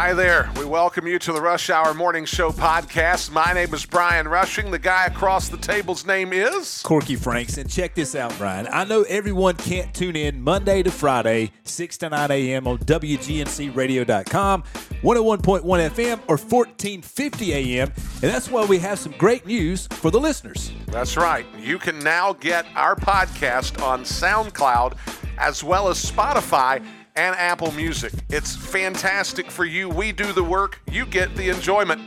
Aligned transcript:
Hi 0.00 0.14
there. 0.14 0.48
We 0.56 0.64
welcome 0.64 1.08
you 1.08 1.18
to 1.18 1.32
the 1.32 1.40
Rush 1.40 1.70
Hour 1.70 1.92
Morning 1.92 2.24
Show 2.24 2.52
podcast. 2.52 3.32
My 3.32 3.52
name 3.52 3.74
is 3.74 3.84
Brian 3.84 4.28
Rushing. 4.28 4.70
The 4.70 4.78
guy 4.78 5.06
across 5.06 5.48
the 5.48 5.56
table's 5.56 6.06
name 6.06 6.32
is 6.32 6.82
Corky 6.82 7.16
Franks. 7.16 7.58
And 7.58 7.68
check 7.68 7.96
this 7.96 8.14
out, 8.14 8.32
Brian. 8.38 8.68
I 8.70 8.84
know 8.84 9.02
everyone 9.02 9.56
can't 9.56 9.92
tune 9.92 10.14
in 10.14 10.40
Monday 10.40 10.84
to 10.84 10.92
Friday, 10.92 11.50
6 11.64 11.98
to 11.98 12.10
9 12.10 12.30
a.m. 12.30 12.68
on 12.68 12.78
WGNCradio.com, 12.78 14.62
101.1 14.62 15.62
FM, 15.64 16.20
or 16.28 16.36
1450 16.36 17.52
a.m. 17.52 17.92
And 17.96 18.32
that's 18.32 18.48
why 18.48 18.64
we 18.66 18.78
have 18.78 19.00
some 19.00 19.14
great 19.18 19.46
news 19.46 19.88
for 19.88 20.12
the 20.12 20.20
listeners. 20.20 20.70
That's 20.86 21.16
right. 21.16 21.44
You 21.58 21.76
can 21.76 21.98
now 21.98 22.34
get 22.34 22.66
our 22.76 22.94
podcast 22.94 23.82
on 23.82 24.04
SoundCloud 24.04 24.96
as 25.38 25.64
well 25.64 25.88
as 25.88 25.98
Spotify 25.98 26.84
and 27.18 27.34
Apple 27.34 27.72
Music. 27.72 28.12
It's 28.30 28.54
fantastic 28.54 29.50
for 29.50 29.64
you. 29.64 29.88
We 29.88 30.12
do 30.12 30.32
the 30.32 30.44
work, 30.44 30.80
you 30.88 31.04
get 31.04 31.34
the 31.34 31.48
enjoyment. 31.48 32.00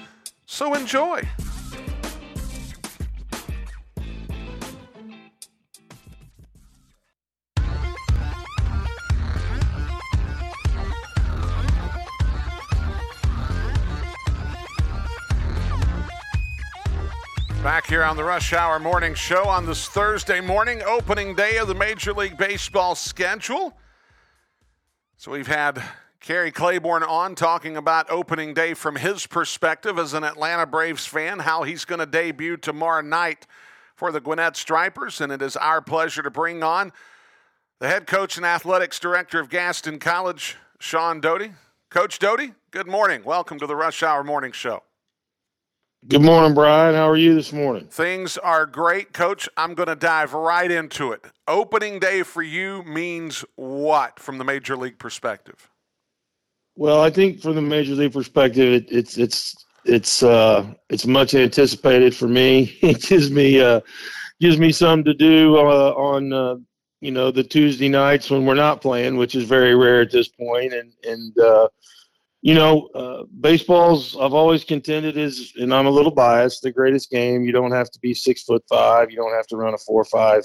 So 0.45 0.73
enjoy. 0.73 1.27
Back 17.61 17.85
here 17.85 18.03
on 18.03 18.15
the 18.15 18.23
Rush 18.23 18.53
Hour 18.53 18.79
Morning 18.79 19.13
Show 19.13 19.43
on 19.43 19.65
this 19.65 19.89
Thursday 19.89 20.39
morning, 20.39 20.81
opening 20.83 21.35
day 21.35 21.57
of 21.57 21.67
the 21.67 21.75
Major 21.75 22.13
League 22.13 22.37
Baseball 22.37 22.95
schedule. 22.95 23.77
So 25.21 25.29
we've 25.29 25.45
had 25.45 25.83
Kerry 26.19 26.49
Claiborne 26.51 27.03
on 27.03 27.35
talking 27.35 27.77
about 27.77 28.09
opening 28.09 28.55
day 28.55 28.73
from 28.73 28.95
his 28.95 29.27
perspective 29.27 29.99
as 29.99 30.15
an 30.15 30.23
Atlanta 30.23 30.65
Braves 30.65 31.05
fan, 31.05 31.37
how 31.37 31.61
he's 31.61 31.85
going 31.85 31.99
to 31.99 32.07
debut 32.07 32.57
tomorrow 32.57 33.03
night 33.03 33.45
for 33.93 34.11
the 34.11 34.19
Gwinnett 34.19 34.57
Stripers. 34.57 35.21
And 35.21 35.31
it 35.31 35.43
is 35.43 35.55
our 35.55 35.79
pleasure 35.79 36.23
to 36.23 36.31
bring 36.31 36.63
on 36.63 36.91
the 37.77 37.87
head 37.87 38.07
coach 38.07 38.37
and 38.37 38.45
athletics 38.47 38.99
director 38.99 39.39
of 39.39 39.51
Gaston 39.51 39.99
College, 39.99 40.57
Shohn 40.79 41.21
Doty. 41.21 41.51
Coach 41.91 42.17
Doty, 42.17 42.55
good 42.71 42.87
morning. 42.87 43.23
Welcome 43.23 43.59
to 43.59 43.67
the 43.67 43.75
Rush 43.75 44.01
Hour 44.01 44.23
Morning 44.23 44.53
Show. 44.53 44.81
Good 46.07 46.23
morning, 46.23 46.55
Brian. 46.55 46.95
How 46.95 47.07
are 47.07 47.15
you 47.15 47.35
this 47.35 47.53
morning? 47.53 47.85
Things 47.85 48.35
are 48.39 48.65
great, 48.65 49.13
Coach. 49.13 49.47
I'm 49.55 49.75
going 49.75 49.87
to 49.87 49.95
dive 49.95 50.33
right 50.33 50.69
into 50.71 51.11
it. 51.11 51.23
Opening 51.47 51.99
day 51.99 52.23
for 52.23 52.41
you 52.41 52.81
means 52.83 53.45
what 53.55 54.19
from 54.19 54.39
the 54.39 54.43
major 54.43 54.75
league 54.75 54.97
perspective? 54.97 55.69
Well, 56.75 57.03
I 57.03 57.11
think 57.11 57.39
from 57.39 57.53
the 57.53 57.61
major 57.61 57.93
league 57.93 58.13
perspective, 58.13 58.73
it, 58.73 58.91
it's 58.91 59.19
it's 59.19 59.63
it's 59.85 60.23
uh, 60.23 60.73
it's 60.89 61.05
much 61.05 61.35
anticipated 61.35 62.15
for 62.15 62.27
me. 62.27 62.79
It 62.81 63.03
gives 63.03 63.29
me 63.29 63.61
uh, 63.61 63.81
gives 64.39 64.57
me 64.57 64.71
something 64.71 65.05
to 65.05 65.13
do 65.13 65.57
uh, 65.57 65.93
on 65.95 66.33
uh, 66.33 66.55
you 67.01 67.11
know 67.11 67.29
the 67.29 67.43
Tuesday 67.43 67.89
nights 67.89 68.31
when 68.31 68.47
we're 68.47 68.55
not 68.55 68.81
playing, 68.81 69.17
which 69.17 69.35
is 69.35 69.43
very 69.43 69.75
rare 69.75 70.01
at 70.01 70.11
this 70.11 70.29
point, 70.29 70.73
and 70.73 70.93
and 71.03 71.37
uh, 71.37 71.67
you 72.41 72.55
know, 72.55 72.87
uh, 72.95 73.23
baseball's 73.39 74.17
I've 74.17 74.33
always 74.33 74.63
contended 74.63 75.15
is, 75.15 75.53
and 75.57 75.73
I'm 75.73 75.85
a 75.85 75.91
little 75.91 76.11
biased, 76.11 76.63
the 76.63 76.71
greatest 76.71 77.11
game. 77.11 77.43
You 77.43 77.51
don't 77.51 77.71
have 77.71 77.91
to 77.91 77.99
be 77.99 78.13
six 78.13 78.43
foot 78.43 78.63
five. 78.67 79.11
You 79.11 79.17
don't 79.17 79.33
have 79.33 79.47
to 79.47 79.57
run 79.57 79.75
a 79.75 79.77
four 79.77 80.03
five 80.03 80.43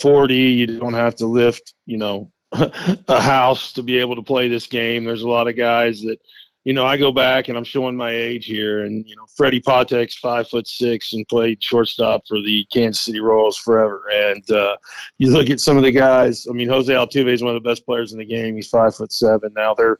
forty. 0.00 0.34
You 0.34 0.66
don't 0.66 0.94
have 0.94 1.14
to 1.16 1.26
lift, 1.26 1.74
you 1.86 1.96
know, 1.96 2.32
a 2.52 3.20
house 3.20 3.72
to 3.74 3.84
be 3.84 3.98
able 3.98 4.16
to 4.16 4.22
play 4.22 4.48
this 4.48 4.66
game. 4.66 5.04
There's 5.04 5.22
a 5.22 5.28
lot 5.28 5.46
of 5.46 5.56
guys 5.56 6.02
that, 6.02 6.18
you 6.64 6.72
know, 6.72 6.84
I 6.84 6.96
go 6.96 7.12
back 7.12 7.48
and 7.48 7.56
I'm 7.56 7.64
showing 7.64 7.96
my 7.96 8.10
age 8.10 8.46
here, 8.46 8.82
and 8.82 9.06
you 9.08 9.14
know, 9.14 9.26
Freddie 9.36 9.60
Patek's 9.60 10.16
five 10.16 10.48
foot 10.48 10.66
six 10.66 11.12
and 11.12 11.26
played 11.28 11.62
shortstop 11.62 12.22
for 12.26 12.40
the 12.40 12.66
Kansas 12.72 13.04
City 13.04 13.20
Royals 13.20 13.56
forever. 13.56 14.02
And 14.12 14.50
uh, 14.50 14.76
you 15.18 15.30
look 15.30 15.50
at 15.50 15.60
some 15.60 15.76
of 15.76 15.84
the 15.84 15.92
guys. 15.92 16.48
I 16.50 16.52
mean, 16.52 16.68
Jose 16.68 16.92
Altuve 16.92 17.28
is 17.28 17.44
one 17.44 17.54
of 17.54 17.62
the 17.62 17.68
best 17.68 17.86
players 17.86 18.12
in 18.12 18.18
the 18.18 18.24
game. 18.24 18.56
He's 18.56 18.68
five 18.68 18.96
foot 18.96 19.12
seven. 19.12 19.52
Now 19.54 19.72
they're 19.72 19.98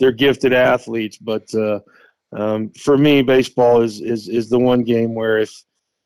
they're 0.00 0.10
gifted 0.10 0.52
athletes, 0.52 1.18
but 1.18 1.44
uh, 1.54 1.78
um, 2.32 2.70
for 2.70 2.96
me, 2.98 3.22
baseball 3.22 3.82
is, 3.82 4.00
is 4.00 4.28
is 4.28 4.48
the 4.48 4.58
one 4.58 4.82
game 4.82 5.14
where 5.14 5.38
if 5.38 5.52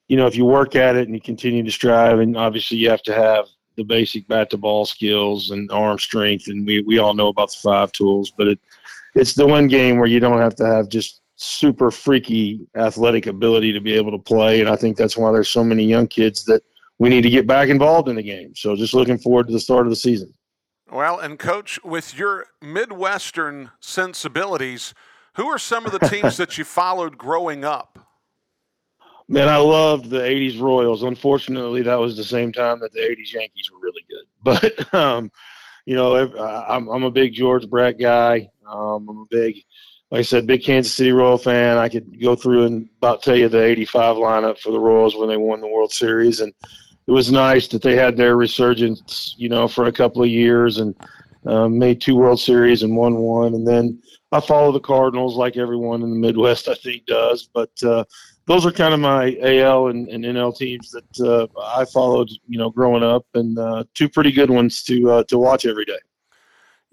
you 0.09 0.17
know 0.17 0.27
if 0.27 0.37
you 0.37 0.45
work 0.45 0.77
at 0.77 0.97
it 0.97 1.07
and 1.07 1.15
you 1.15 1.21
continue 1.21 1.63
to 1.63 1.71
strive, 1.71 2.19
and 2.19 2.37
obviously 2.37 2.77
you 2.77 2.91
have 2.91 3.03
to 3.05 3.15
have 3.15 3.47
the 3.77 3.85
basic 3.85 4.27
bat 4.29 4.51
to 4.51 4.57
ball 4.57 4.85
skills 4.85 5.51
and 5.51 5.71
arm 5.71 5.99
strength, 5.99 6.49
and 6.49 6.67
we 6.67 6.83
we 6.83 6.99
all 6.99 7.15
know 7.15 7.29
about 7.29 7.51
the 7.51 7.61
five 7.63 7.93
tools, 7.93 8.33
but 8.37 8.49
it 8.49 8.61
it's 9.15 9.35
the 9.35 9.47
one 9.47 9.69
game 9.69 9.97
where 9.97 10.09
you 10.09 10.21
don't 10.21 10.41
have 10.41 10.57
to 10.57 10.67
have 10.67 10.89
just 10.89 11.23
super 11.37 11.91
freaky 11.91 12.67
athletic 12.77 13.27
ability 13.27 13.73
to 13.73 13.81
be 13.81 13.95
able 13.95 14.11
to 14.11 14.19
play, 14.19 14.61
and 14.61 14.69
I 14.69 14.77
think 14.77 14.97
that's 14.97 15.17
why 15.17 15.31
there's 15.31 15.49
so 15.49 15.65
many 15.65 15.85
young 15.85 16.09
kids 16.09 16.45
that 16.47 16.63
we 16.99 17.09
need 17.09 17.23
to 17.23 17.31
get 17.31 17.47
back 17.47 17.69
involved 17.69 18.09
in 18.09 18.17
the 18.17 18.23
game. 18.23 18.55
So 18.57 18.75
just 18.77 18.95
looking 18.95 19.19
forward 19.19 19.47
to 19.47 19.53
the 19.53 19.61
start 19.61 19.87
of 19.87 19.91
the 19.91 19.97
season. 19.97 20.33
Well, 20.95 21.19
and 21.19 21.41
coach, 21.41 21.83
with 21.83 22.17
your 22.17 22.47
Midwestern 22.63 23.73
sensibilities, 23.81 24.95
who 25.35 25.49
are 25.49 25.59
some 25.59 25.87
of 25.87 25.91
the 25.91 25.99
teams 25.99 26.37
that 26.37 26.57
you 26.57 26.63
followed 26.81 27.19
growing 27.19 27.65
up? 27.65 27.99
Man, 29.27 29.49
I 29.49 29.57
loved 29.57 30.09
the 30.09 30.21
'80s 30.21 30.61
Royals. 30.61 31.03
Unfortunately, 31.03 31.83
that 31.83 31.97
was 31.97 32.17
the 32.17 32.23
same 32.23 32.53
time 32.53 32.79
that 32.79 32.93
the 32.93 33.01
'80s 33.01 33.33
Yankees 33.33 33.69
were 33.73 33.81
really 33.81 34.05
good. 34.09 34.25
But 34.45 34.95
um, 34.95 35.33
you 35.85 35.97
know, 35.97 36.15
I'm, 36.15 36.87
I'm 36.87 37.03
a 37.03 37.11
big 37.11 37.33
George 37.33 37.69
Brett 37.69 37.99
guy. 37.99 38.49
Um, 38.65 39.09
I'm 39.09 39.19
a 39.19 39.27
big, 39.29 39.57
like 40.13 40.21
I 40.21 40.23
said, 40.23 40.47
big 40.47 40.63
Kansas 40.63 40.95
City 40.95 41.11
Royal 41.11 41.39
fan. 41.39 41.77
I 41.77 41.89
could 41.89 42.21
go 42.23 42.37
through 42.37 42.67
and 42.67 42.89
about 42.99 43.25
tell 43.25 43.35
you 43.35 43.49
the 43.49 43.65
'85 43.65 44.15
lineup 44.15 44.59
for 44.61 44.71
the 44.71 44.79
Royals 44.79 45.17
when 45.17 45.29
they 45.29 45.39
won 45.39 45.61
the 45.61 45.67
World 45.67 45.91
Series, 45.91 46.39
and 46.39 46.53
it 47.07 47.13
was 47.13 47.31
nice 47.31 47.69
that 47.69 47.83
they 47.83 47.97
had 47.97 48.17
their 48.17 48.37
resurgence, 48.37 49.35
you 49.37 49.49
know, 49.49 49.69
for 49.69 49.87
a 49.87 49.93
couple 49.93 50.23
of 50.23 50.29
years 50.29 50.79
and 50.79 50.95
um, 51.47 51.79
made 51.79 52.01
two 52.01 52.17
World 52.17 52.41
Series 52.41 52.83
and 52.83 52.97
won 52.97 53.17
one. 53.17 53.55
And 53.55 53.67
then 53.67 54.01
I 54.33 54.41
follow 54.41 54.73
the 54.73 54.81
Cardinals 54.81 55.37
like 55.37 55.57
everyone 55.57 56.03
in 56.03 56.11
the 56.11 56.17
Midwest, 56.17 56.69
I 56.69 56.75
think, 56.75 57.05
does. 57.07 57.49
But 57.53 57.71
uh, 57.83 58.05
those 58.47 58.65
are 58.65 58.73
kind 58.73 58.95
of 58.95 59.01
my 59.01 59.37
AL 59.43 59.89
and, 59.89 60.09
and 60.09 60.25
NL 60.25 60.57
teams 60.57 60.91
that 60.93 61.21
uh, 61.21 61.47
I 61.63 61.85
followed, 61.85 62.31
you 62.49 62.59
know, 62.59 62.71
growing 62.71 63.03
up, 63.03 63.27
and 63.35 63.59
uh, 63.59 63.85
two 63.95 64.09
pretty 64.09 64.33
good 64.33 64.51
ones 64.51 64.83
to 64.85 65.11
uh, 65.11 65.25
to 65.25 65.39
watch 65.39 65.67
every 65.67 65.85
day. 65.85 65.99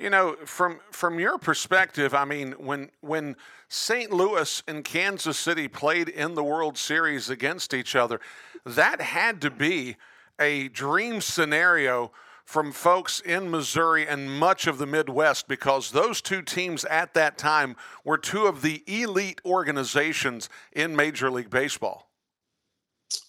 You 0.01 0.09
know, 0.09 0.35
from 0.45 0.79
from 0.89 1.19
your 1.19 1.37
perspective, 1.37 2.15
I 2.15 2.25
mean, 2.25 2.53
when 2.53 2.89
when 3.01 3.35
St. 3.69 4.11
Louis 4.11 4.63
and 4.67 4.83
Kansas 4.83 5.37
City 5.37 5.67
played 5.67 6.09
in 6.09 6.33
the 6.33 6.43
World 6.43 6.75
Series 6.75 7.29
against 7.29 7.71
each 7.71 7.95
other, 7.95 8.19
that 8.65 8.99
had 8.99 9.41
to 9.41 9.51
be 9.51 9.97
a 10.39 10.69
dream 10.69 11.21
scenario 11.21 12.11
from 12.45 12.71
folks 12.71 13.19
in 13.19 13.51
Missouri 13.51 14.07
and 14.07 14.39
much 14.39 14.65
of 14.65 14.79
the 14.79 14.87
Midwest 14.87 15.47
because 15.47 15.91
those 15.91 16.19
two 16.19 16.41
teams 16.41 16.83
at 16.85 17.13
that 17.13 17.37
time 17.37 17.75
were 18.03 18.17
two 18.17 18.47
of 18.47 18.63
the 18.63 18.83
elite 18.87 19.39
organizations 19.45 20.49
in 20.73 20.95
Major 20.95 21.29
League 21.29 21.51
Baseball. 21.51 22.09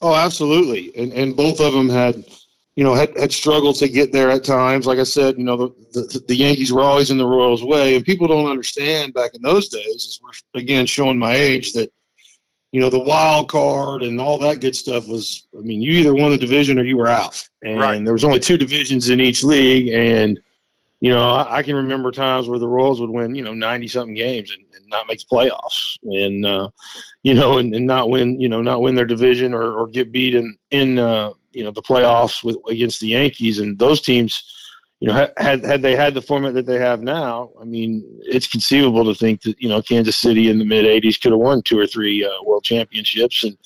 Oh, 0.00 0.14
absolutely. 0.14 0.90
And 0.96 1.12
and 1.12 1.36
both 1.36 1.60
of 1.60 1.74
them 1.74 1.90
had 1.90 2.24
you 2.76 2.84
know, 2.84 2.94
had, 2.94 3.16
had 3.18 3.32
struggled 3.32 3.76
to 3.76 3.88
get 3.88 4.12
there 4.12 4.30
at 4.30 4.44
times. 4.44 4.86
Like 4.86 4.98
I 4.98 5.04
said, 5.04 5.36
you 5.36 5.44
know, 5.44 5.56
the, 5.56 5.74
the, 5.92 6.24
the 6.28 6.36
Yankees 6.36 6.72
were 6.72 6.80
always 6.80 7.10
in 7.10 7.18
the 7.18 7.26
Royals' 7.26 7.62
way, 7.62 7.96
and 7.96 8.04
people 8.04 8.26
don't 8.26 8.50
understand 8.50 9.12
back 9.12 9.34
in 9.34 9.42
those 9.42 9.68
days. 9.68 9.94
As 9.94 10.20
we're 10.22 10.60
again 10.60 10.86
showing 10.86 11.18
my 11.18 11.34
age 11.34 11.74
that, 11.74 11.92
you 12.72 12.80
know, 12.80 12.88
the 12.88 12.98
wild 12.98 13.50
card 13.50 14.02
and 14.02 14.18
all 14.18 14.38
that 14.38 14.60
good 14.60 14.74
stuff 14.74 15.06
was. 15.06 15.46
I 15.56 15.60
mean, 15.60 15.82
you 15.82 15.92
either 15.92 16.14
won 16.14 16.30
the 16.30 16.38
division 16.38 16.78
or 16.78 16.84
you 16.84 16.96
were 16.96 17.08
out, 17.08 17.46
and 17.62 17.78
right. 17.78 18.02
there 18.02 18.14
was 18.14 18.24
only 18.24 18.40
two 18.40 18.56
divisions 18.56 19.10
in 19.10 19.20
each 19.20 19.44
league, 19.44 19.88
and 19.88 20.40
you 21.00 21.10
know, 21.10 21.28
I, 21.28 21.58
I, 21.58 21.62
can 21.64 21.74
remember 21.74 22.12
times 22.12 22.48
where 22.48 22.60
the 22.60 22.68
Royals 22.68 23.00
would 23.00 23.10
win, 23.10 23.34
you 23.34 23.42
know, 23.42 23.52
ninety 23.52 23.88
something 23.88 24.14
games 24.14 24.50
and, 24.52 24.64
not 24.92 25.08
make 25.08 25.18
the 25.18 25.34
playoffs, 25.34 25.98
and 26.04 26.46
uh, 26.46 26.68
you 27.22 27.34
know, 27.34 27.58
and, 27.58 27.74
and 27.74 27.86
not 27.86 28.10
win, 28.10 28.40
you 28.40 28.48
know, 28.48 28.62
not 28.62 28.82
win 28.82 28.94
their 28.94 29.06
division 29.06 29.54
or, 29.54 29.72
or 29.72 29.88
get 29.88 30.12
beat 30.12 30.34
in 30.34 30.56
in 30.70 30.98
uh, 30.98 31.32
you 31.52 31.64
know 31.64 31.70
the 31.70 31.82
playoffs 31.82 32.44
with 32.44 32.56
against 32.68 33.00
the 33.00 33.08
Yankees 33.08 33.58
and 33.58 33.78
those 33.78 34.00
teams. 34.00 34.58
You 35.00 35.08
know, 35.08 35.28
had 35.36 35.64
had 35.64 35.82
they 35.82 35.96
had 35.96 36.14
the 36.14 36.22
format 36.22 36.54
that 36.54 36.66
they 36.66 36.78
have 36.78 37.02
now, 37.02 37.50
I 37.60 37.64
mean, 37.64 38.04
it's 38.20 38.46
conceivable 38.46 39.04
to 39.04 39.18
think 39.18 39.42
that 39.42 39.60
you 39.60 39.68
know 39.68 39.82
Kansas 39.82 40.16
City 40.16 40.48
in 40.48 40.58
the 40.58 40.64
mid 40.64 40.84
'80s 40.84 41.20
could 41.20 41.32
have 41.32 41.40
won 41.40 41.60
two 41.62 41.76
or 41.76 41.88
three 41.88 42.24
uh, 42.24 42.30
world 42.44 42.62
championships, 42.62 43.42
and 43.42 43.58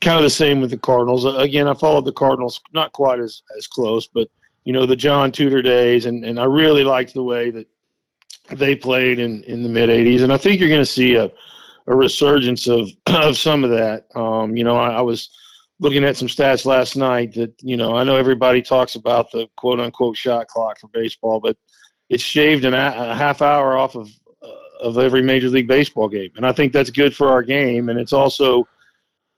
kind 0.00 0.16
of 0.16 0.22
the 0.22 0.30
same 0.30 0.60
with 0.60 0.70
the 0.70 0.78
Cardinals. 0.78 1.24
Again, 1.24 1.66
I 1.66 1.74
followed 1.74 2.04
the 2.04 2.12
Cardinals 2.12 2.60
not 2.72 2.92
quite 2.92 3.18
as 3.18 3.42
as 3.58 3.66
close, 3.66 4.06
but 4.06 4.28
you 4.64 4.72
know 4.72 4.86
the 4.86 4.94
John 4.94 5.32
Tudor 5.32 5.60
days, 5.60 6.06
and 6.06 6.24
and 6.24 6.38
I 6.38 6.44
really 6.44 6.84
liked 6.84 7.14
the 7.14 7.22
way 7.24 7.50
that 7.50 7.66
they 8.48 8.74
played 8.74 9.18
in 9.18 9.42
in 9.44 9.62
the 9.62 9.68
mid 9.68 9.88
'80s, 9.88 10.22
and 10.22 10.32
I 10.32 10.36
think 10.36 10.60
you're 10.60 10.68
going 10.68 10.80
to 10.80 10.86
see 10.86 11.14
a 11.14 11.30
a 11.86 11.94
resurgence 11.94 12.66
of 12.66 12.90
of 13.06 13.36
some 13.36 13.64
of 13.64 13.70
that. 13.70 14.06
Um, 14.14 14.56
you 14.56 14.64
know, 14.64 14.76
I, 14.76 14.94
I 14.94 15.00
was 15.00 15.30
looking 15.78 16.04
at 16.04 16.16
some 16.16 16.28
stats 16.28 16.64
last 16.64 16.96
night 16.96 17.34
that 17.34 17.54
you 17.62 17.76
know 17.76 17.96
I 17.96 18.04
know 18.04 18.16
everybody 18.16 18.62
talks 18.62 18.94
about 18.94 19.30
the 19.30 19.48
quote 19.56 19.80
unquote 19.80 20.16
shot 20.16 20.48
clock 20.48 20.78
for 20.80 20.88
baseball, 20.88 21.40
but 21.40 21.56
it's 22.08 22.22
shaved 22.22 22.64
an, 22.64 22.74
a 22.74 23.14
half 23.14 23.42
hour 23.42 23.76
off 23.76 23.94
of 23.94 24.08
uh, 24.42 24.48
of 24.80 24.98
every 24.98 25.22
Major 25.22 25.48
League 25.48 25.68
Baseball 25.68 26.08
game, 26.08 26.30
and 26.36 26.46
I 26.46 26.52
think 26.52 26.72
that's 26.72 26.90
good 26.90 27.14
for 27.14 27.28
our 27.28 27.42
game, 27.42 27.88
and 27.88 27.98
it's 27.98 28.12
also 28.12 28.66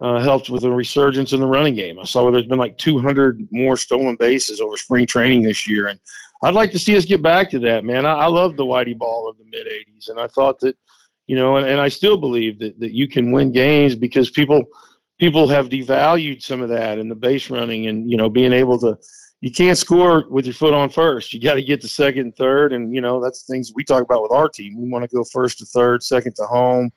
uh, 0.00 0.20
helped 0.20 0.48
with 0.48 0.64
a 0.64 0.70
resurgence 0.70 1.32
in 1.32 1.40
the 1.40 1.46
running 1.46 1.74
game. 1.74 1.98
I 1.98 2.04
saw 2.04 2.30
there's 2.30 2.46
been 2.46 2.58
like 2.58 2.78
200 2.78 3.48
more 3.50 3.76
stolen 3.76 4.16
bases 4.16 4.60
over 4.60 4.76
spring 4.76 5.06
training 5.06 5.42
this 5.42 5.66
year, 5.66 5.88
and 5.88 5.98
I'd 6.42 6.54
like 6.54 6.70
to 6.72 6.78
see 6.78 6.96
us 6.96 7.04
get 7.04 7.22
back 7.22 7.50
to 7.50 7.58
that, 7.60 7.84
man. 7.84 8.06
I, 8.06 8.12
I 8.12 8.26
love 8.26 8.56
the 8.56 8.64
Whitey 8.64 8.96
ball 8.96 9.28
of 9.28 9.36
the 9.38 9.44
mid 9.44 9.66
80s, 9.66 10.08
and 10.08 10.20
I 10.20 10.28
thought 10.28 10.60
that, 10.60 10.76
you 11.26 11.36
know, 11.36 11.56
and, 11.56 11.66
and 11.66 11.80
I 11.80 11.88
still 11.88 12.16
believe 12.16 12.58
that, 12.60 12.78
that 12.78 12.92
you 12.92 13.08
can 13.08 13.32
win 13.32 13.50
games 13.52 13.94
because 13.94 14.30
people 14.30 14.64
people 15.18 15.48
have 15.48 15.68
devalued 15.68 16.42
some 16.42 16.62
of 16.62 16.68
that 16.68 16.98
in 16.98 17.08
the 17.08 17.14
base 17.14 17.50
running 17.50 17.88
and 17.88 18.08
you 18.08 18.16
know 18.16 18.30
being 18.30 18.52
able 18.52 18.78
to 18.78 18.96
you 19.40 19.50
can't 19.52 19.78
score 19.78 20.28
with 20.30 20.46
your 20.46 20.54
foot 20.54 20.74
on 20.74 20.90
first. 20.90 21.32
You 21.32 21.40
got 21.40 21.54
to 21.54 21.62
get 21.62 21.80
to 21.82 21.88
second 21.88 22.22
and 22.22 22.36
third, 22.36 22.72
and 22.72 22.94
you 22.94 23.00
know 23.00 23.20
that's 23.20 23.42
things 23.42 23.72
we 23.74 23.84
talk 23.84 24.02
about 24.02 24.22
with 24.22 24.32
our 24.32 24.48
team. 24.48 24.80
We 24.80 24.88
want 24.88 25.08
to 25.08 25.16
go 25.16 25.24
first 25.24 25.58
to 25.58 25.64
third, 25.64 26.02
second 26.02 26.34
to 26.36 26.44
home 26.44 26.92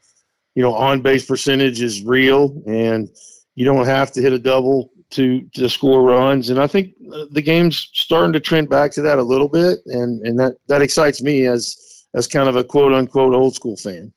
you 0.56 0.62
know, 0.62 0.74
on 0.74 1.02
base 1.02 1.26
percentage 1.26 1.82
is 1.82 2.04
real, 2.04 2.62
and 2.66 3.10
you 3.56 3.66
don't 3.66 3.86
have 3.86 4.12
to 4.14 4.22
hit 4.22 4.34
a 4.34 4.40
double 4.40 4.92
to 5.12 5.42
to 5.54 5.70
score 5.70 6.04
runs. 6.04 6.50
And 6.50 6.60
I 6.60 6.68
think 6.68 6.94
the 7.32 7.42
game's 7.42 7.90
starting 7.94 8.34
to 8.34 8.40
trend 8.40 8.70
back 8.70 8.92
to 8.94 9.02
that 9.02 9.20
a 9.20 9.24
little 9.24 9.50
bit, 9.50 9.80
and 9.86 10.26
and 10.26 10.40
that 10.40 10.56
that 10.68 10.82
excites 10.82 11.22
me 11.22 11.46
as 11.46 12.06
as 12.14 12.28
kind 12.28 12.50
of 12.50 12.56
a 12.56 12.64
quote 12.64 12.94
unquote 12.94 13.34
old 13.34 13.56
school 13.56 13.78
fan. 13.78 14.14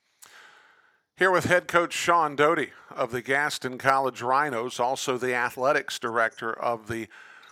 Here 1.16 1.30
with 1.30 1.44
head 1.44 1.68
coach 1.68 1.94
Shohn 1.94 2.34
Doty 2.34 2.70
of 2.90 3.12
the 3.12 3.22
Gaston 3.22 3.78
College 3.78 4.20
Rhinos, 4.20 4.80
also 4.80 5.16
the 5.16 5.34
athletics 5.34 5.98
director 5.98 6.52
of 6.52 6.88
the 6.88 7.06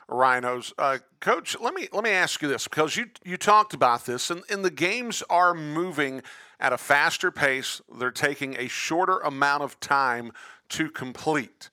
Rhinos. 0.09 0.73
Uh, 0.79 0.99
Coach, 1.21 1.57
let 1.61 1.75
me 1.75 1.89
let 1.93 2.05
me 2.05 2.11
ask 2.11 2.43
you 2.43 2.49
this 2.49 2.69
because 2.69 2.97
you 2.97 3.07
you 3.25 3.37
talked 3.37 3.75
about 3.75 4.05
this, 4.05 4.31
and, 4.31 4.43
and 4.51 4.65
the 4.65 4.71
games 4.71 5.23
are 5.31 5.55
moving 5.55 6.23
at 6.63 6.73
a 6.73 6.79
faster 6.79 7.31
pace. 7.31 7.83
They're 7.99 8.13
taking 8.13 8.57
a 8.57 8.69
shorter 8.69 9.19
amount 9.19 9.65
of 9.65 9.79
time 9.81 10.33
to 10.71 10.89
complete. 10.89 11.69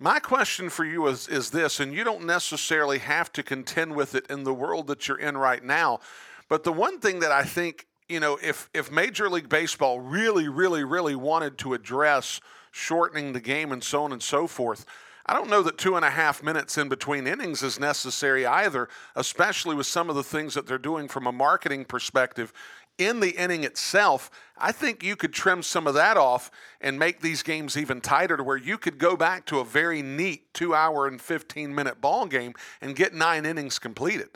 My 0.00 0.18
question 0.18 0.70
for 0.70 0.84
you 0.84 1.06
is, 1.06 1.28
is 1.28 1.50
this, 1.50 1.78
and 1.78 1.92
you 1.92 2.02
don't 2.02 2.24
necessarily 2.24 2.98
have 2.98 3.30
to 3.34 3.42
contend 3.42 3.94
with 3.94 4.14
it 4.14 4.26
in 4.28 4.42
the 4.42 4.54
world 4.54 4.88
that 4.88 5.06
you're 5.06 5.18
in 5.18 5.36
right 5.36 5.62
now, 5.62 6.00
but 6.48 6.64
the 6.64 6.72
one 6.72 6.98
thing 6.98 7.20
that 7.20 7.30
I 7.30 7.44
think, 7.44 7.86
you 8.08 8.18
know, 8.18 8.38
if, 8.42 8.68
if 8.74 8.90
Major 8.90 9.28
League 9.28 9.48
Baseball 9.48 10.00
really, 10.00 10.48
really, 10.48 10.84
really 10.84 11.14
wanted 11.14 11.58
to 11.58 11.74
address 11.74 12.40
shortening 12.72 13.34
the 13.34 13.40
game 13.40 13.70
and 13.72 13.84
so 13.84 14.04
on 14.04 14.12
and 14.12 14.22
so 14.22 14.46
forth, 14.46 14.84
I 15.26 15.32
don't 15.32 15.48
know 15.48 15.62
that 15.62 15.78
two 15.78 15.96
and 15.96 16.04
a 16.04 16.10
half 16.10 16.42
minutes 16.42 16.76
in 16.76 16.90
between 16.90 17.26
innings 17.26 17.62
is 17.62 17.80
necessary 17.80 18.44
either, 18.44 18.88
especially 19.16 19.74
with 19.74 19.86
some 19.86 20.10
of 20.10 20.16
the 20.16 20.22
things 20.22 20.52
that 20.52 20.66
they're 20.66 20.76
doing 20.76 21.08
from 21.08 21.26
a 21.26 21.32
marketing 21.32 21.86
perspective 21.86 22.52
in 22.98 23.20
the 23.20 23.30
inning 23.30 23.64
itself, 23.64 24.30
I 24.56 24.72
think 24.72 25.02
you 25.02 25.16
could 25.16 25.32
trim 25.32 25.62
some 25.62 25.86
of 25.86 25.94
that 25.94 26.16
off 26.16 26.50
and 26.80 26.98
make 26.98 27.20
these 27.20 27.42
games 27.42 27.76
even 27.76 28.00
tighter 28.00 28.36
to 28.36 28.42
where 28.42 28.56
you 28.56 28.78
could 28.78 28.98
go 28.98 29.16
back 29.16 29.46
to 29.46 29.58
a 29.58 29.64
very 29.64 30.02
neat 30.02 30.52
two 30.54 30.74
hour 30.74 31.06
and 31.06 31.20
15 31.20 31.74
minute 31.74 32.00
ball 32.00 32.26
game 32.26 32.54
and 32.80 32.94
get 32.94 33.14
nine 33.14 33.44
innings 33.44 33.78
completed. 33.78 34.28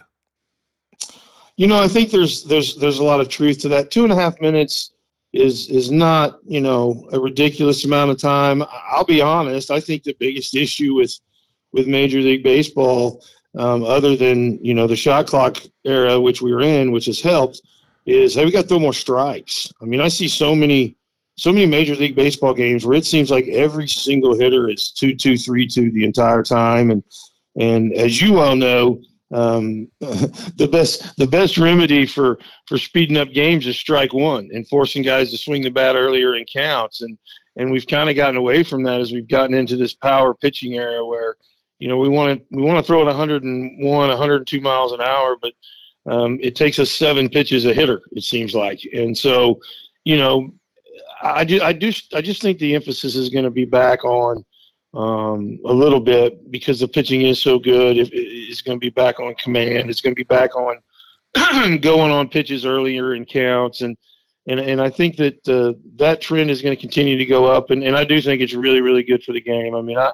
You 1.56 1.66
know, 1.66 1.80
I 1.80 1.88
think 1.88 2.10
there's 2.10 2.44
there's 2.44 2.76
there's 2.76 2.98
a 2.98 3.04
lot 3.04 3.20
of 3.20 3.28
truth 3.28 3.58
to 3.60 3.68
that. 3.70 3.90
Two 3.90 4.04
and 4.04 4.12
a 4.12 4.16
half 4.16 4.40
minutes 4.40 4.92
is 5.32 5.68
is 5.68 5.90
not 5.90 6.38
you 6.46 6.60
know 6.60 7.08
a 7.12 7.18
ridiculous 7.18 7.84
amount 7.84 8.10
of 8.10 8.20
time. 8.20 8.62
I'll 8.90 9.04
be 9.04 9.20
honest. 9.20 9.70
I 9.70 9.80
think 9.80 10.02
the 10.02 10.16
biggest 10.18 10.54
issue 10.64 10.94
with 10.94 11.18
with 11.72 11.86
Major 11.86 12.20
League 12.20 12.42
Baseball, 12.42 13.24
um, 13.56 13.84
other 13.84 14.16
than 14.16 14.64
you 14.64 14.72
know 14.72 14.86
the 14.86 14.96
shot 14.96 15.26
clock 15.26 15.58
era 15.84 16.20
which 16.20 16.40
we 16.42 16.52
were 16.52 16.62
in, 16.62 16.92
which 16.92 17.06
has 17.06 17.20
helped, 17.20 17.60
is 18.08 18.34
hey, 18.34 18.44
we 18.44 18.50
got 18.50 18.62
to 18.62 18.68
throw 18.68 18.78
more 18.78 18.92
strikes. 18.92 19.70
I 19.82 19.84
mean, 19.84 20.00
I 20.00 20.08
see 20.08 20.28
so 20.28 20.54
many 20.54 20.96
so 21.36 21.52
many 21.52 21.66
Major 21.66 21.94
League 21.94 22.16
Baseball 22.16 22.54
games 22.54 22.84
where 22.84 22.96
it 22.96 23.06
seems 23.06 23.30
like 23.30 23.46
every 23.48 23.86
single 23.86 24.34
hitter 24.34 24.68
is 24.68 24.90
two 24.90 25.14
two 25.14 25.36
three 25.36 25.66
two 25.66 25.90
the 25.90 26.04
entire 26.04 26.42
time, 26.42 26.90
and 26.90 27.02
and 27.60 27.92
as 27.92 28.20
you 28.20 28.32
well 28.32 28.56
know, 28.56 29.00
um, 29.32 29.88
the 30.00 30.68
best 30.70 31.16
the 31.18 31.26
best 31.26 31.58
remedy 31.58 32.06
for 32.06 32.38
for 32.66 32.78
speeding 32.78 33.18
up 33.18 33.30
games 33.30 33.66
is 33.66 33.76
strike 33.76 34.14
one 34.14 34.48
and 34.52 34.66
forcing 34.68 35.02
guys 35.02 35.30
to 35.30 35.38
swing 35.38 35.62
the 35.62 35.70
bat 35.70 35.94
earlier 35.94 36.34
in 36.34 36.46
counts, 36.46 37.02
and 37.02 37.18
and 37.56 37.70
we've 37.70 37.86
kind 37.86 38.08
of 38.08 38.16
gotten 38.16 38.36
away 38.36 38.62
from 38.62 38.82
that 38.84 39.00
as 39.00 39.12
we've 39.12 39.28
gotten 39.28 39.54
into 39.54 39.76
this 39.76 39.94
power 39.94 40.34
pitching 40.34 40.74
era 40.74 41.04
where 41.04 41.36
you 41.78 41.88
know 41.88 41.98
we 41.98 42.08
want 42.08 42.38
to 42.38 42.56
we 42.56 42.62
want 42.62 42.78
to 42.78 42.82
throw 42.82 43.02
it 43.02 43.06
101 43.06 43.78
102 43.84 44.60
miles 44.62 44.92
an 44.92 45.02
hour, 45.02 45.36
but 45.40 45.52
um, 46.08 46.38
it 46.40 46.56
takes 46.56 46.78
us 46.78 46.90
seven 46.90 47.28
pitches 47.28 47.66
a 47.66 47.74
hitter, 47.74 48.02
it 48.12 48.22
seems 48.22 48.54
like. 48.54 48.80
And 48.92 49.16
so, 49.16 49.60
you 50.04 50.16
know, 50.16 50.52
I 51.22 51.44
do, 51.44 51.60
I 51.60 51.72
do, 51.72 51.92
I 52.14 52.20
just 52.20 52.40
think 52.40 52.58
the 52.58 52.74
emphasis 52.74 53.14
is 53.14 53.28
going 53.28 53.44
to 53.44 53.50
be 53.50 53.64
back 53.64 54.04
on 54.04 54.44
um, 54.94 55.58
a 55.66 55.72
little 55.72 56.00
bit 56.00 56.50
because 56.50 56.80
the 56.80 56.88
pitching 56.88 57.22
is 57.22 57.40
so 57.40 57.58
good. 57.58 57.98
It, 57.98 58.10
it's 58.12 58.62
going 58.62 58.78
to 58.78 58.80
be 58.80 58.90
back 58.90 59.20
on 59.20 59.34
command. 59.34 59.90
It's 59.90 60.00
going 60.00 60.14
to 60.14 60.18
be 60.18 60.24
back 60.24 60.56
on 60.56 60.80
going 61.80 62.10
on 62.10 62.28
pitches 62.28 62.64
earlier 62.64 63.14
in 63.14 63.24
counts, 63.24 63.82
and 63.82 63.96
and 64.46 64.58
and 64.58 64.80
I 64.80 64.88
think 64.88 65.16
that 65.16 65.46
uh, 65.46 65.74
that 65.96 66.22
trend 66.22 66.50
is 66.50 66.62
going 66.62 66.74
to 66.74 66.80
continue 66.80 67.18
to 67.18 67.26
go 67.26 67.44
up. 67.44 67.70
And, 67.70 67.84
and 67.84 67.96
I 67.96 68.04
do 68.04 68.20
think 68.22 68.40
it's 68.40 68.54
really 68.54 68.80
really 68.80 69.02
good 69.02 69.22
for 69.22 69.32
the 69.32 69.40
game. 69.40 69.74
I 69.74 69.82
mean, 69.82 69.98
I 69.98 70.10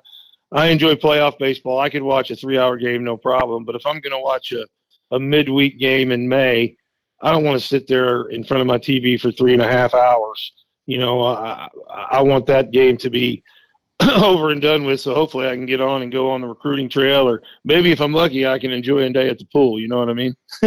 I 0.50 0.66
enjoy 0.66 0.96
playoff 0.96 1.38
baseball. 1.38 1.78
I 1.78 1.88
could 1.88 2.02
watch 2.02 2.30
a 2.32 2.36
three 2.36 2.58
hour 2.58 2.76
game 2.76 3.04
no 3.04 3.16
problem. 3.16 3.64
But 3.64 3.76
if 3.76 3.86
I'm 3.86 4.00
going 4.00 4.12
to 4.12 4.18
watch 4.18 4.50
a 4.52 4.66
a 5.14 5.20
midweek 5.20 5.78
game 5.78 6.10
in 6.10 6.28
May, 6.28 6.76
I 7.22 7.32
don't 7.32 7.44
want 7.44 7.60
to 7.60 7.66
sit 7.66 7.86
there 7.86 8.22
in 8.28 8.44
front 8.44 8.60
of 8.60 8.66
my 8.66 8.78
TV 8.78 9.18
for 9.18 9.30
three 9.30 9.52
and 9.52 9.62
a 9.62 9.70
half 9.70 9.94
hours. 9.94 10.52
You 10.86 10.98
know, 10.98 11.22
I, 11.22 11.68
I 11.90 12.20
want 12.22 12.46
that 12.46 12.70
game 12.70 12.98
to 12.98 13.08
be 13.08 13.42
over 14.16 14.50
and 14.50 14.60
done 14.60 14.84
with. 14.84 15.00
So 15.00 15.14
hopefully 15.14 15.48
I 15.48 15.54
can 15.54 15.66
get 15.66 15.80
on 15.80 16.02
and 16.02 16.10
go 16.10 16.30
on 16.30 16.40
the 16.40 16.48
recruiting 16.48 16.88
trail, 16.88 17.28
or 17.28 17.42
maybe 17.64 17.92
if 17.92 18.00
I'm 18.00 18.12
lucky, 18.12 18.46
I 18.46 18.58
can 18.58 18.72
enjoy 18.72 18.98
a 19.04 19.10
day 19.10 19.28
at 19.28 19.38
the 19.38 19.46
pool. 19.46 19.80
You 19.80 19.88
know 19.88 19.98
what 19.98 20.10
I 20.10 20.14
mean? 20.14 20.34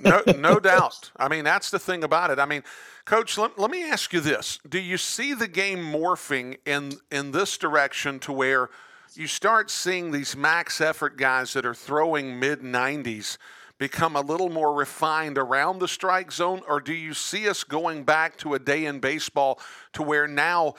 no, 0.00 0.22
no 0.38 0.60
doubt. 0.60 1.10
I 1.16 1.28
mean, 1.28 1.44
that's 1.44 1.70
the 1.70 1.78
thing 1.78 2.04
about 2.04 2.30
it. 2.30 2.38
I 2.38 2.46
mean, 2.46 2.64
Coach, 3.04 3.38
let, 3.38 3.58
let 3.58 3.70
me 3.70 3.88
ask 3.88 4.12
you 4.12 4.20
this: 4.20 4.58
Do 4.68 4.78
you 4.78 4.98
see 4.98 5.34
the 5.34 5.48
game 5.48 5.78
morphing 5.78 6.56
in 6.66 6.94
in 7.10 7.30
this 7.30 7.56
direction 7.56 8.18
to 8.20 8.32
where 8.32 8.70
you 9.14 9.26
start 9.28 9.70
seeing 9.70 10.10
these 10.10 10.36
max 10.36 10.80
effort 10.80 11.16
guys 11.16 11.52
that 11.52 11.64
are 11.64 11.74
throwing 11.74 12.40
mid 12.40 12.60
90s? 12.60 13.38
Become 13.78 14.16
a 14.16 14.20
little 14.20 14.50
more 14.50 14.72
refined 14.72 15.38
around 15.38 15.78
the 15.78 15.88
strike 15.88 16.30
zone, 16.30 16.62
or 16.68 16.80
do 16.80 16.92
you 16.92 17.14
see 17.14 17.48
us 17.48 17.64
going 17.64 18.04
back 18.04 18.36
to 18.38 18.54
a 18.54 18.58
day 18.58 18.86
in 18.86 19.00
baseball 19.00 19.60
to 19.92 20.02
where 20.02 20.28
now 20.28 20.74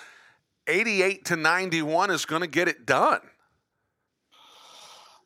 88 0.68 1.26
to 1.26 1.36
91 1.36 2.12
is 2.12 2.26
going 2.26 2.42
to 2.42 2.48
get 2.48 2.68
it 2.68 2.86
done? 2.86 3.22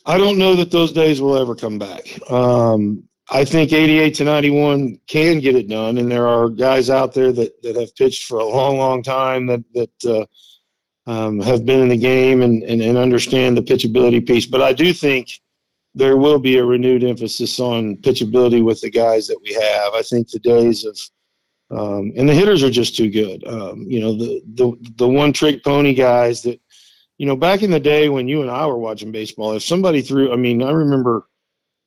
I 0.05 0.17
don't 0.17 0.37
know 0.37 0.55
that 0.55 0.71
those 0.71 0.91
days 0.91 1.21
will 1.21 1.37
ever 1.37 1.55
come 1.55 1.77
back. 1.77 2.19
Um, 2.31 3.03
I 3.31 3.45
think 3.45 3.71
88 3.71 4.15
to 4.15 4.23
91 4.23 4.99
can 5.07 5.39
get 5.39 5.55
it 5.55 5.67
done, 5.67 5.99
and 5.99 6.11
there 6.11 6.27
are 6.27 6.49
guys 6.49 6.89
out 6.89 7.13
there 7.13 7.31
that, 7.31 7.61
that 7.61 7.75
have 7.75 7.95
pitched 7.95 8.25
for 8.25 8.39
a 8.39 8.45
long, 8.45 8.77
long 8.77 9.03
time 9.03 9.45
that 9.47 9.63
that 9.73 10.05
uh, 10.05 10.25
um, 11.09 11.39
have 11.41 11.65
been 11.65 11.79
in 11.79 11.89
the 11.89 11.97
game 11.97 12.41
and, 12.41 12.63
and, 12.63 12.81
and 12.81 12.97
understand 12.97 13.55
the 13.55 13.61
pitchability 13.61 14.25
piece. 14.25 14.45
But 14.45 14.61
I 14.61 14.73
do 14.73 14.93
think 14.93 15.39
there 15.95 16.17
will 16.17 16.39
be 16.39 16.57
a 16.57 16.65
renewed 16.65 17.03
emphasis 17.03 17.59
on 17.59 17.97
pitchability 17.97 18.63
with 18.63 18.81
the 18.81 18.89
guys 18.89 19.27
that 19.27 19.39
we 19.41 19.53
have. 19.53 19.93
I 19.93 20.01
think 20.01 20.29
the 20.29 20.39
days 20.39 20.85
of 20.85 20.97
um, 21.71 22.13
and 22.15 22.27
the 22.27 22.33
hitters 22.33 22.63
are 22.63 22.71
just 22.71 22.95
too 22.95 23.09
good. 23.09 23.45
Um, 23.47 23.85
you 23.87 23.99
know, 23.99 24.13
the 24.13 24.41
the 24.55 24.91
the 24.95 25.07
one 25.07 25.31
trick 25.31 25.63
pony 25.63 25.93
guys 25.93 26.41
that 26.43 26.59
you 27.17 27.27
know 27.27 27.35
back 27.35 27.61
in 27.61 27.69
the 27.69 27.79
day 27.79 28.09
when 28.09 28.27
you 28.27 28.41
and 28.41 28.49
I 28.49 28.65
were 28.65 28.77
watching 28.77 29.11
baseball, 29.11 29.53
if 29.53 29.63
somebody 29.63 30.01
threw, 30.01 30.33
I 30.33 30.35
mean, 30.35 30.63
I 30.63 30.71
remember, 30.71 31.27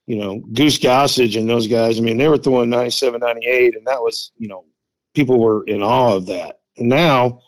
you 0.06 0.16
know, 0.16 0.40
Goose 0.52 0.78
Gossage 0.78 1.38
and 1.38 1.50
those 1.50 1.66
guys. 1.66 1.98
I 1.98 2.02
mean, 2.02 2.16
they 2.16 2.28
were 2.28 2.38
throwing 2.38 2.70
97, 2.70 3.20
98, 3.20 3.76
and 3.76 3.86
that 3.86 4.00
was 4.00 4.30
you 4.38 4.46
know, 4.46 4.64
people 5.14 5.40
were 5.40 5.64
in 5.64 5.82
awe 5.82 6.14
of 6.14 6.26
that. 6.26 6.60
And 6.76 6.88
now 6.88 7.40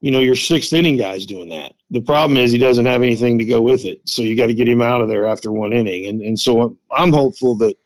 you 0.00 0.10
know, 0.10 0.20
your 0.20 0.36
sixth 0.36 0.72
inning 0.72 0.96
guy's 0.96 1.26
doing 1.26 1.48
that. 1.48 1.72
The 1.90 2.00
problem 2.00 2.36
is 2.36 2.52
he 2.52 2.58
doesn't 2.58 2.86
have 2.86 3.02
anything 3.02 3.38
to 3.38 3.44
go 3.44 3.60
with 3.62 3.84
it. 3.84 4.00
So 4.04 4.22
you 4.22 4.36
got 4.36 4.46
to 4.46 4.54
get 4.54 4.68
him 4.68 4.82
out 4.82 5.00
of 5.00 5.08
there 5.08 5.26
after 5.26 5.52
one 5.52 5.72
inning. 5.72 6.06
And 6.06 6.20
and 6.22 6.38
so 6.38 6.76
I'm 6.90 7.12
hopeful 7.12 7.56
that 7.56 7.76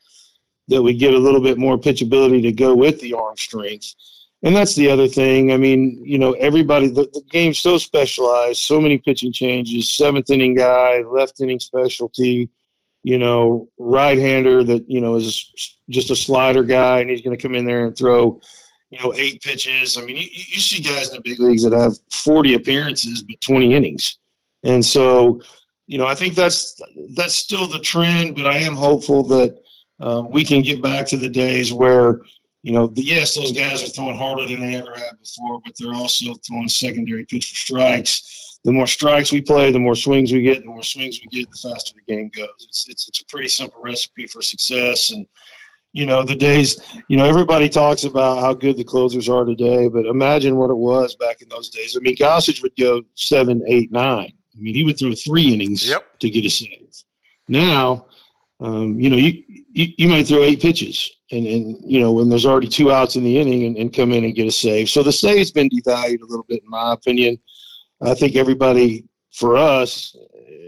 that 0.69 0.83
we 0.83 0.95
get 0.95 1.15
a 1.15 1.19
little 1.19 1.41
bit 1.41 1.59
more 1.59 1.79
pitchability 1.79 2.43
to 2.43 2.53
go 2.53 2.75
with 2.75 3.01
the 3.01 3.15
arm 3.15 3.37
strength. 3.37 3.95
And 4.43 4.57
that's 4.57 4.75
the 4.75 4.91
other 4.91 5.07
thing. 5.07 5.53
I 5.53 5.59
mean, 5.59 6.01
you 6.05 6.19
know, 6.19 6.33
everybody 6.33 6.89
the, 6.89 7.09
the 7.13 7.23
game's 7.31 7.59
so 7.59 7.77
specialized, 7.77 8.63
so 8.63 8.81
many 8.81 8.99
pitching 8.99 9.33
changes, 9.33 9.97
seventh 9.97 10.31
inning 10.31 10.55
guy, 10.55 11.03
left 11.03 11.41
inning 11.41 11.61
specialty, 11.61 12.49
you 13.03 13.19
know, 13.19 13.69
right 13.79 14.19
hander 14.19 14.65
that, 14.65 14.89
you 14.89 15.01
know, 15.01 15.17
is 15.17 15.77
just 15.91 16.11
a 16.11 16.17
slider 16.17 16.63
guy 16.63 17.01
and 17.01 17.11
he's 17.11 17.21
gonna 17.21 17.37
come 17.37 17.55
in 17.55 17.67
there 17.67 17.87
and 17.87 17.97
throw 17.97 18.41
you 18.91 18.99
know, 18.99 19.15
eight 19.15 19.43
pitches. 19.43 19.97
I 19.97 20.03
mean, 20.03 20.17
you, 20.17 20.29
you 20.33 20.61
see 20.61 20.83
guys 20.83 21.09
in 21.09 21.17
the 21.17 21.23
big 21.23 21.39
leagues 21.39 21.63
that 21.63 21.73
have 21.73 21.97
40 22.13 22.55
appearances 22.55 23.23
but 23.23 23.41
20 23.41 23.75
innings. 23.75 24.19
And 24.65 24.85
so, 24.85 25.41
you 25.87 25.99
know, 25.99 26.07
I 26.07 26.15
think 26.15 26.35
that's 26.35 26.81
that's 27.15 27.35
still 27.35 27.67
the 27.67 27.81
trend, 27.81 28.37
but 28.37 28.47
I 28.47 28.59
am 28.59 28.75
hopeful 28.75 29.23
that 29.25 29.59
uh, 30.01 30.23
we 30.29 30.45
can 30.45 30.63
get 30.63 30.83
back 30.83 31.07
to 31.09 31.17
the 31.17 31.29
days 31.29 31.73
where 31.73 32.21
you 32.63 32.73
know, 32.73 32.89
the, 32.89 33.03
yes, 33.03 33.35
those 33.35 33.53
guys 33.53 33.83
are 33.83 33.89
throwing 33.89 34.19
harder 34.19 34.47
than 34.47 34.61
they 34.61 34.77
ever 34.77 34.93
have 34.95 35.19
before, 35.19 35.61
but 35.65 35.73
they're 35.79 35.95
also 35.95 36.35
throwing 36.47 36.69
secondary 36.69 37.25
pitch 37.25 37.49
for 37.49 37.57
strikes. 37.57 38.59
The 38.65 38.73
more 38.73 38.87
strikes 38.87 39.33
we 39.33 39.41
play, 39.41 39.73
the 39.73 39.79
more 39.79 39.95
swings 39.95 40.31
we 40.31 40.43
get. 40.43 40.61
The 40.61 40.67
more 40.67 40.83
swings 40.83 41.21
we 41.21 41.39
get, 41.39 41.51
the 41.51 41.57
faster 41.57 41.95
the 41.95 42.13
game 42.13 42.31
goes. 42.37 42.49
It's, 42.69 42.87
it's, 42.89 43.09
it's 43.09 43.23
a 43.23 43.25
pretty 43.27 43.49
simple 43.49 43.81
recipe 43.83 44.27
for 44.27 44.43
success. 44.43 45.11
And, 45.11 45.27
you 45.93 46.07
know, 46.07 46.23
the 46.23 46.37
days, 46.37 46.81
you 47.09 47.17
know, 47.17 47.25
everybody 47.25 47.69
talks 47.69 48.05
about 48.05 48.41
how 48.41 48.55
good 48.55 48.77
the 48.77 48.85
closers 48.85 49.29
are 49.29 49.45
today, 49.45 49.89
but 49.89 50.07
imagine 50.07 50.57
what 50.57 50.71
it 50.71 50.77
was 50.77 51.17
back 51.17 51.43
in 51.43 51.49
those 51.49 51.69
days. 51.69 51.97
I 51.97 52.01
mean, 52.01 52.17
Gossage 52.17 52.63
would 52.63 52.77
go 52.77 53.03
seven, 53.15 53.63
eight, 53.67 53.91
nine. 53.91 54.33
I 54.57 54.61
mean, 54.61 54.75
he 54.75 54.85
would 54.85 54.99
throw 54.99 55.15
three 55.15 55.53
innings 55.53 55.89
yep. 55.89 56.19
to 56.21 56.31
get 56.31 56.45
a 56.45 56.51
save. 56.51 57.03
Now, 57.49 58.07
um, 58.61 59.01
you 59.01 59.11
know, 59.11 59.17
you, 59.17 59.43
you, 59.73 59.89
you 59.97 60.09
might 60.09 60.29
throw 60.29 60.43
eight 60.43 60.61
pitches 60.61 61.11
and, 61.33 61.47
and, 61.47 61.79
you 61.83 61.99
know, 61.99 62.13
when 62.13 62.29
there's 62.29 62.47
already 62.47 62.69
two 62.69 62.93
outs 62.93 63.17
in 63.17 63.25
the 63.25 63.39
inning 63.39 63.65
and, 63.65 63.77
and 63.77 63.93
come 63.93 64.13
in 64.13 64.25
and 64.25 64.35
get 64.35 64.47
a 64.47 64.53
save. 64.53 64.91
So 64.91 65.03
the 65.03 65.13
save's 65.13 65.51
been 65.51 65.71
devalued 65.71 66.21
a 66.21 66.27
little 66.27 66.45
bit, 66.49 66.63
in 66.63 66.71
my 66.71 66.93
opinion. 66.93 67.39
I 68.03 68.15
think 68.15 68.37
everybody, 68.37 69.05
for 69.33 69.57
us, 69.57 70.17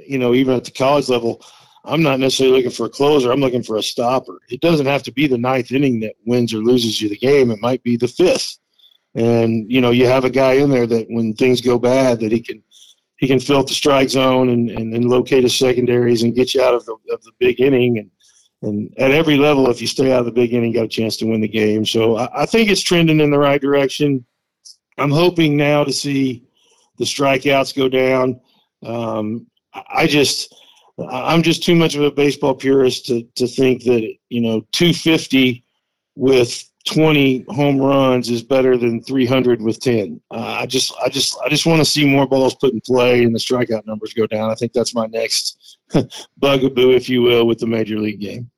you 0.07 0.19
know, 0.19 0.35
even 0.35 0.55
at 0.57 0.65
the 0.65 0.71
college 0.71 1.09
level, 1.09 1.45
I'm 1.85 2.03
not 2.03 2.21
necessarily 2.21 2.59
looking 2.59 2.71
for 2.71 2.87
a 2.87 2.91
closer. 2.91 3.33
I'm 3.33 3.41
looking 3.41 3.63
for 3.63 3.77
a 3.77 3.83
stopper. 3.83 4.39
It 4.49 4.61
doesn't 4.61 4.87
have 4.87 5.03
to 5.05 5.13
be 5.13 5.27
the 5.27 5.39
ninth 5.39 5.73
inning 5.73 6.01
that 6.01 6.15
wins 6.25 6.55
or 6.55 6.59
loses 6.59 7.01
you 7.01 7.09
the 7.09 7.17
game. 7.17 7.51
It 7.51 7.61
might 7.61 7.83
be 7.83 7.97
the 7.97 8.09
fifth. 8.09 8.59
And, 9.15 9.71
you 9.71 9.81
know, 9.81 9.91
you 9.91 10.07
have 10.07 10.25
a 10.25 10.31
guy 10.31 10.55
in 10.55 10.71
there 10.71 10.87
that 10.87 11.07
when 11.11 11.35
things 11.35 11.61
go 11.61 11.79
bad, 11.79 12.21
that 12.21 12.33
he 12.33 12.41
can 12.41 12.63
he 13.19 13.29
can 13.29 13.39
fill 13.39 13.63
the 13.63 13.75
strike 13.75 14.09
zone 14.09 14.49
and, 14.49 14.71
and, 14.71 14.95
and 14.95 15.05
locate 15.09 15.45
his 15.45 15.57
secondaries 15.57 16.25
and 16.25 16.35
get 16.35 16.55
you 16.55 16.63
out 16.63 16.75
of 16.75 16.85
the, 16.87 16.97
of 17.13 17.23
the 17.23 17.31
big 17.39 17.61
inning. 17.61 17.99
And, 17.99 18.11
and 18.63 18.93
at 18.99 19.13
every 19.13 19.37
level, 19.37 19.71
if 19.71 19.81
you 19.81 19.87
stay 19.87 20.13
out 20.13 20.21
of 20.21 20.25
the 20.27 20.33
big 20.33 20.55
inning, 20.55 20.73
got 20.73 20.87
a 20.87 20.89
chance 20.89 21.17
to 21.19 21.27
win 21.27 21.41
the 21.41 21.47
game. 21.47 21.87
So 21.87 22.17
I, 22.17 22.43
I 22.43 22.47
think 22.47 22.69
it's 22.69 22.81
trending 22.81 23.21
in 23.21 23.31
the 23.31 23.39
right 23.39 23.61
direction. 23.61 24.25
I'm 24.99 25.11
hoping 25.11 25.57
now 25.57 25.85
to 25.85 25.93
see 25.93 26.45
the 26.99 27.05
strikeouts 27.05 27.77
go 27.77 27.89
down. 27.89 28.41
Um, 28.85 29.47
I 29.73 30.07
just, 30.07 30.55
I'm 30.99 31.43
just 31.43 31.63
too 31.63 31.75
much 31.75 31.95
of 31.95 32.03
a 32.03 32.11
baseball 32.11 32.55
purist 32.55 33.07
to, 33.07 33.23
to 33.37 33.47
think 33.47 33.85
that, 33.85 34.07
you 34.29 34.41
know, 34.41 34.61
250 34.73 35.65
with 36.17 36.65
20 36.87 37.45
home 37.49 37.79
runs 37.79 38.29
is 38.29 38.43
better 38.43 38.77
than 38.77 39.03
300 39.03 39.63
with 39.63 39.81
10. 39.81 40.21
Uh, 40.31 40.59
I 40.61 40.67
just, 40.67 40.93
I 41.03 41.09
just, 41.09 41.39
I 41.45 41.49
just 41.49 41.65
want 41.65 41.79
to 41.79 41.85
see 41.85 42.05
more 42.05 42.27
balls 42.27 42.55
put 42.55 42.73
in 42.73 42.81
play 42.81 43.25
and 43.25 43.35
the 43.35 43.39
strikeout 43.39 43.87
numbers 43.87 44.13
go 44.13 44.27
down. 44.27 44.51
I 44.51 44.55
think 44.55 44.73
that's 44.73 44.95
my 44.95 45.07
next 45.07 45.79
bugaboo, 46.39 46.91
if 46.91 47.09
you 47.09 47.23
will, 47.23 47.47
with 47.47 47.59
the 47.59 47.67
major 47.67 47.99
league 47.99 48.21
game. 48.21 48.51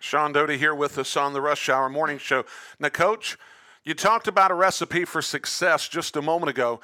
Shohn 0.00 0.32
Doty 0.32 0.58
here 0.58 0.74
with 0.74 0.98
us 0.98 1.16
on 1.16 1.32
the 1.32 1.40
Rush 1.40 1.68
Hour 1.68 1.88
Morning 1.88 2.18
Show. 2.18 2.44
Now, 2.78 2.90
Coach, 2.90 3.36
you 3.84 3.94
talked 3.94 4.28
about 4.28 4.50
a 4.50 4.54
recipe 4.54 5.04
for 5.04 5.22
success 5.22 5.88
just 5.88 6.16
a 6.16 6.22
moment 6.22 6.50
ago. 6.50 6.80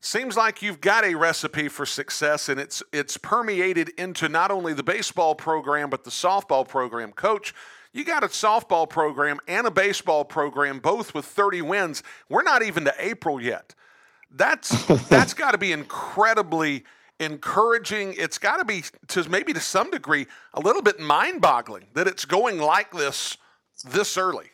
Seems 0.00 0.36
like 0.36 0.62
you've 0.62 0.80
got 0.80 1.04
a 1.04 1.14
recipe 1.16 1.68
for 1.68 1.84
success, 1.84 2.48
and 2.48 2.60
it's 2.60 2.82
it's 2.92 3.16
permeated 3.16 3.88
into 3.98 4.28
not 4.28 4.52
only 4.52 4.72
the 4.72 4.84
baseball 4.84 5.34
program 5.34 5.90
but 5.90 6.04
the 6.04 6.10
softball 6.10 6.66
program. 6.66 7.12
Coach, 7.12 7.52
you 7.92 8.04
got 8.04 8.22
a 8.22 8.28
softball 8.28 8.88
program 8.88 9.40
and 9.48 9.66
a 9.66 9.72
baseball 9.72 10.24
program, 10.24 10.78
both 10.78 11.14
with 11.14 11.24
30 11.24 11.62
wins. 11.62 12.02
We're 12.28 12.44
not 12.44 12.62
even 12.62 12.84
to 12.84 12.94
April 12.98 13.40
yet. 13.40 13.74
That's 14.30 14.86
that's 15.08 15.34
got 15.34 15.52
to 15.52 15.58
be 15.58 15.72
incredibly 15.72 16.84
encouraging. 17.18 18.14
It's 18.16 18.38
got 18.38 18.58
to 18.58 18.64
be 18.64 18.84
to 19.08 19.28
maybe 19.28 19.52
to 19.52 19.60
some 19.60 19.90
degree 19.90 20.26
a 20.54 20.60
little 20.60 20.82
bit 20.82 21.00
mind-boggling 21.00 21.88
that 21.94 22.06
it's 22.06 22.24
going 22.24 22.58
like 22.58 22.92
this 22.92 23.36
this 23.84 24.16
early. 24.16 24.50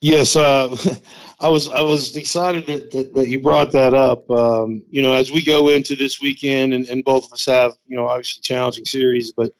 Yes, 0.00 0.34
uh, 0.34 0.76
I 1.42 1.48
was 1.48 1.68
I 1.68 1.80
was 1.80 2.16
excited 2.16 2.66
that, 2.66 2.92
that, 2.92 3.14
that 3.14 3.28
you 3.28 3.40
brought 3.40 3.72
that 3.72 3.94
up. 3.94 4.30
Um, 4.30 4.82
you 4.90 5.02
know, 5.02 5.12
as 5.12 5.32
we 5.32 5.44
go 5.44 5.70
into 5.70 5.96
this 5.96 6.20
weekend, 6.20 6.72
and, 6.72 6.88
and 6.88 7.04
both 7.04 7.26
of 7.26 7.32
us 7.32 7.46
have 7.46 7.72
you 7.86 7.96
know 7.96 8.06
obviously 8.06 8.42
challenging 8.42 8.84
series, 8.84 9.32
but 9.32 9.52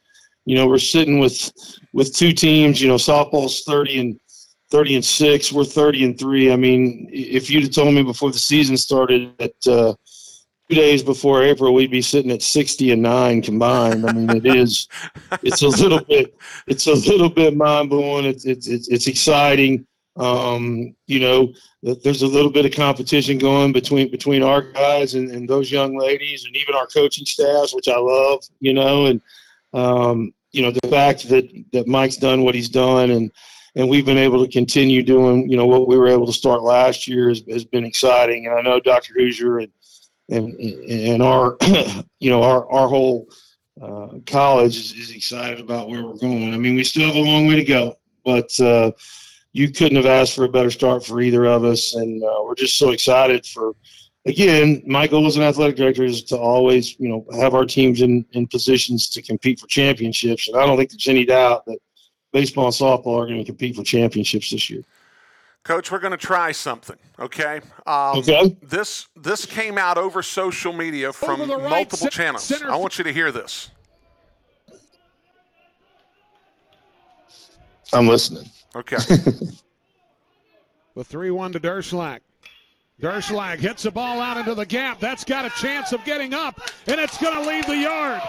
you 0.45 0.57
know, 0.57 0.67
we're 0.67 0.79
sitting 0.79 1.19
with 1.19 1.53
with 1.93 2.15
two 2.15 2.33
teams. 2.33 2.81
You 2.81 2.89
know, 2.89 2.97
softball's 2.97 3.63
thirty 3.63 4.01
and 4.01 4.19
thirty 4.71 4.95
and 4.95 5.05
six. 5.05 5.53
We're 5.53 5.65
thirty 5.65 6.05
and 6.05 6.19
three. 6.19 6.53
I 6.53 6.57
mean, 6.57 7.09
if 7.13 7.51
you'd 7.51 7.65
have 7.65 7.73
told 7.73 7.95
me 7.95 8.03
before 8.03 8.33
the 8.33 8.39
season 8.39 8.77
started 8.77 9.37
that 9.39 9.67
uh, 9.67 9.95
two 10.69 10.75
days 10.77 11.03
before 11.03 11.43
April 11.43 11.75
we'd 11.75 11.91
be 11.91 12.03
sitting 12.03 12.31
at 12.31 12.43
sixty 12.43 12.91
and 12.93 13.03
nine 13.03 13.43
combined, 13.43 14.09
I 14.09 14.13
mean, 14.13 14.31
it 14.31 14.47
is. 14.47 14.89
It's 15.43 15.63
a 15.63 15.69
little 15.69 16.05
bit. 16.05 16.35
It's 16.67 16.87
a 16.87 16.95
little 16.95 17.29
bit 17.29 17.57
mind 17.57 17.91
blowing. 17.91 18.25
It's 18.25 18.45
it's 18.45 18.67
it's, 18.67 18.89
it's 18.89 19.07
exciting. 19.07 19.87
Um, 20.17 20.95
you 21.07 21.21
know, 21.21 21.55
there's 21.83 22.23
a 22.23 22.27
little 22.27 22.51
bit 22.51 22.67
of 22.67 22.73
competition 22.73 23.39
going 23.39 23.73
between 23.73 24.11
between 24.11 24.43
our 24.43 24.61
guys 24.61 25.15
and, 25.15 25.31
and 25.31 25.49
those 25.49 25.73
young 25.73 25.97
ladies, 25.99 26.45
and 26.45 26.55
even 26.57 26.75
our 26.75 26.87
coaching 26.87 27.25
staffs, 27.25 27.75
which 27.75 27.89
I 27.89 27.97
love. 27.97 28.45
You 28.61 28.75
know, 28.75 29.07
and 29.07 29.23
um, 29.73 30.35
you 30.53 30.63
know, 30.63 30.71
the 30.71 30.89
fact 30.89 31.29
that, 31.29 31.49
that 31.73 31.87
Mike's 31.87 32.17
done 32.17 32.43
what 32.43 32.55
he's 32.55 32.69
done 32.69 33.11
and, 33.11 33.33
and 33.75 33.89
we've 33.89 34.05
been 34.05 34.19
able 34.19 34.45
to 34.45 34.53
continue 34.53 35.03
doing, 35.03 35.49
you 35.49 35.57
know, 35.57 35.67
what 35.67 35.89
we 35.89 35.97
were 35.97 36.09
able 36.09 36.27
to 36.27 36.33
start 36.33 36.63
last 36.63 37.09
year 37.09 37.31
has, 37.31 37.43
has 37.51 37.65
been 37.65 37.85
exciting. 37.85 38.47
And 38.47 38.55
I 38.55 38.61
know 38.61 38.79
Dr. 38.79 39.15
Hoosier 39.15 39.61
and, 39.61 39.73
and, 40.29 40.55
and 40.61 41.23
our, 41.23 41.57
you 42.21 42.29
know, 42.29 42.43
our, 42.43 42.71
our 42.71 42.89
whole 42.89 43.29
uh, 43.81 44.09
college 44.27 44.77
is, 44.77 44.93
is 44.93 45.11
excited 45.11 45.59
about 45.59 45.89
where 45.89 46.05
we're 46.05 46.19
going. 46.19 46.53
I 46.53 46.59
mean, 46.59 46.75
we 46.75 46.85
still 46.85 47.07
have 47.07 47.17
a 47.17 47.21
long 47.21 47.47
way 47.47 47.57
to 47.57 47.65
go, 47.65 47.97
but 48.27 48.51
uh, 48.61 48.91
you 49.53 49.71
couldn't 49.71 49.97
have 49.97 50.07
asked 50.07 50.35
for 50.35 50.45
a 50.45 50.49
better 50.49 50.71
start 50.71 51.05
for 51.05 51.21
either 51.21 51.45
of 51.47 51.65
us. 51.65 51.95
And 51.95 52.23
uh, 52.23 52.43
we're 52.45 52.55
just 52.55 52.79
so 52.79 52.91
excited 52.91 53.45
for, 53.47 53.73
again, 54.27 54.83
my 54.87 55.07
goal 55.07 55.27
as 55.27 55.37
an 55.37 55.43
athletic 55.43 55.77
director 55.77 56.05
is 56.05 56.23
to 56.25 56.39
always, 56.39 56.99
you 56.99 57.09
know, 57.09 57.27
have 57.39 57.55
our 57.55 57.65
teams 57.65 58.01
in, 58.01 58.25
in 58.33 58.47
positions 58.47 59.09
to 59.11 59.23
compete 59.23 59.61
for 59.61 59.67
championships. 59.67 60.49
And 60.49 60.57
I 60.57 60.67
don't 60.67 60.77
think 60.77 60.91
there's 60.91 61.09
any 61.09 61.25
doubt 61.25 61.67
that 61.67 61.79
baseball 62.33 62.67
and 62.67 62.75
softball 62.75 63.23
are 63.23 63.27
going 63.27 63.39
to 63.39 63.45
compete 63.45 63.77
for 63.77 63.83
championships 63.83 64.51
this 64.51 64.71
year. 64.71 64.83
Coach, 65.65 65.93
we're 65.93 66.01
going 66.01 66.13
to 66.13 66.17
try 66.17 66.51
something. 66.51 66.97
Okay. 67.21 67.61
Um, 67.87 68.19
okay. 68.19 68.57
This 68.63 69.07
this 69.15 69.47
came 69.47 69.79
out 69.79 69.97
over 69.97 70.21
social 70.21 70.73
media 70.73 71.13
from 71.13 71.41
right, 71.41 71.49
multiple 71.49 71.99
center, 71.99 72.11
channels. 72.11 72.43
Center. 72.43 72.69
I 72.69 72.77
want 72.77 72.99
you 72.99 73.05
to 73.05 73.13
hear 73.13 73.31
this. 73.31 73.71
I'm 77.93 78.09
listening. 78.09 78.51
Okay. 78.75 78.97
the 80.95 81.05
three-one 81.05 81.53
to 81.53 81.61
Derschlag. 81.61 82.21
Derschlag 83.01 83.59
hits 83.59 83.83
the 83.83 83.91
ball 83.91 84.21
out 84.21 84.37
into 84.37 84.55
the 84.55 84.67
gap. 84.67 85.01
That's 85.01 85.25
got 85.25 85.45
a 85.45 85.51
chance 85.51 85.93
of 85.93 86.05
getting 86.05 86.35
up, 86.35 86.61
and 86.87 87.01
it's 87.01 87.19
going 87.19 87.35
to 87.35 87.49
leave 87.49 87.67
the 87.67 87.77
yard. 87.77 88.23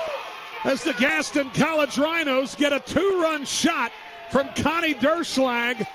As 0.63 0.83
the 0.83 0.93
Gaston 0.93 1.50
College 1.51 1.97
Rhinos 1.97 2.55
get 2.55 2.73
a 2.73 2.79
two 2.79 3.21
run 3.21 3.45
shot 3.45 3.91
from 4.31 4.50
Connie 4.55 4.95
Derschlag 4.95 5.85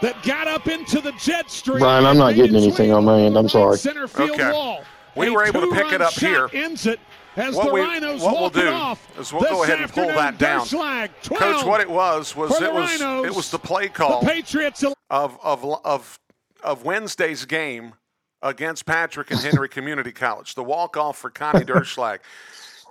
that 0.00 0.22
got 0.22 0.48
up 0.48 0.68
into 0.68 1.00
the 1.00 1.12
jet 1.12 1.50
stream. 1.50 1.80
Brian, 1.80 2.06
I'm 2.06 2.16
not 2.16 2.34
getting 2.34 2.56
anything 2.56 2.92
on 2.92 3.04
my 3.04 3.20
end. 3.20 3.36
I'm 3.36 3.48
sorry. 3.48 3.76
Center 3.76 4.08
field 4.08 4.30
okay. 4.30 4.52
wall. 4.52 4.82
We 5.16 5.28
a 5.28 5.32
were 5.32 5.44
able 5.44 5.60
to 5.60 5.70
pick 5.72 5.92
it 5.92 6.00
up 6.00 6.14
here. 6.14 6.48
Ends 6.52 6.86
it 6.86 7.00
as 7.38 7.54
what 7.54 7.66
the 7.66 7.72
we, 7.72 7.80
Rhinos 7.80 8.22
what 8.22 8.40
we'll 8.40 8.50
do 8.50 8.68
off 8.68 9.18
is 9.18 9.32
we'll 9.32 9.42
go 9.42 9.64
ahead 9.64 9.80
and 9.80 9.92
pull 9.92 10.06
that 10.06 10.38
down. 10.38 10.66
Coach, 10.66 11.64
what 11.64 11.80
it 11.80 11.88
was 11.90 12.34
was 12.34 12.60
it 12.60 12.72
was 12.72 13.00
Rhinos, 13.00 13.26
it 13.26 13.34
was 13.34 13.50
the 13.50 13.58
play 13.58 13.88
call 13.88 14.20
the 14.20 14.26
Patriots 14.26 14.82
of 14.82 15.38
of 15.42 15.64
of 15.84 16.18
of 16.62 16.84
Wednesday's 16.84 17.44
game 17.44 17.94
against 18.42 18.86
Patrick 18.86 19.30
and 19.30 19.40
Henry 19.40 19.68
Community 19.68 20.12
College, 20.12 20.54
the 20.54 20.64
walk 20.64 20.96
off 20.96 21.18
for 21.18 21.30
Connie 21.30 21.64
Derschlag. 21.64 22.18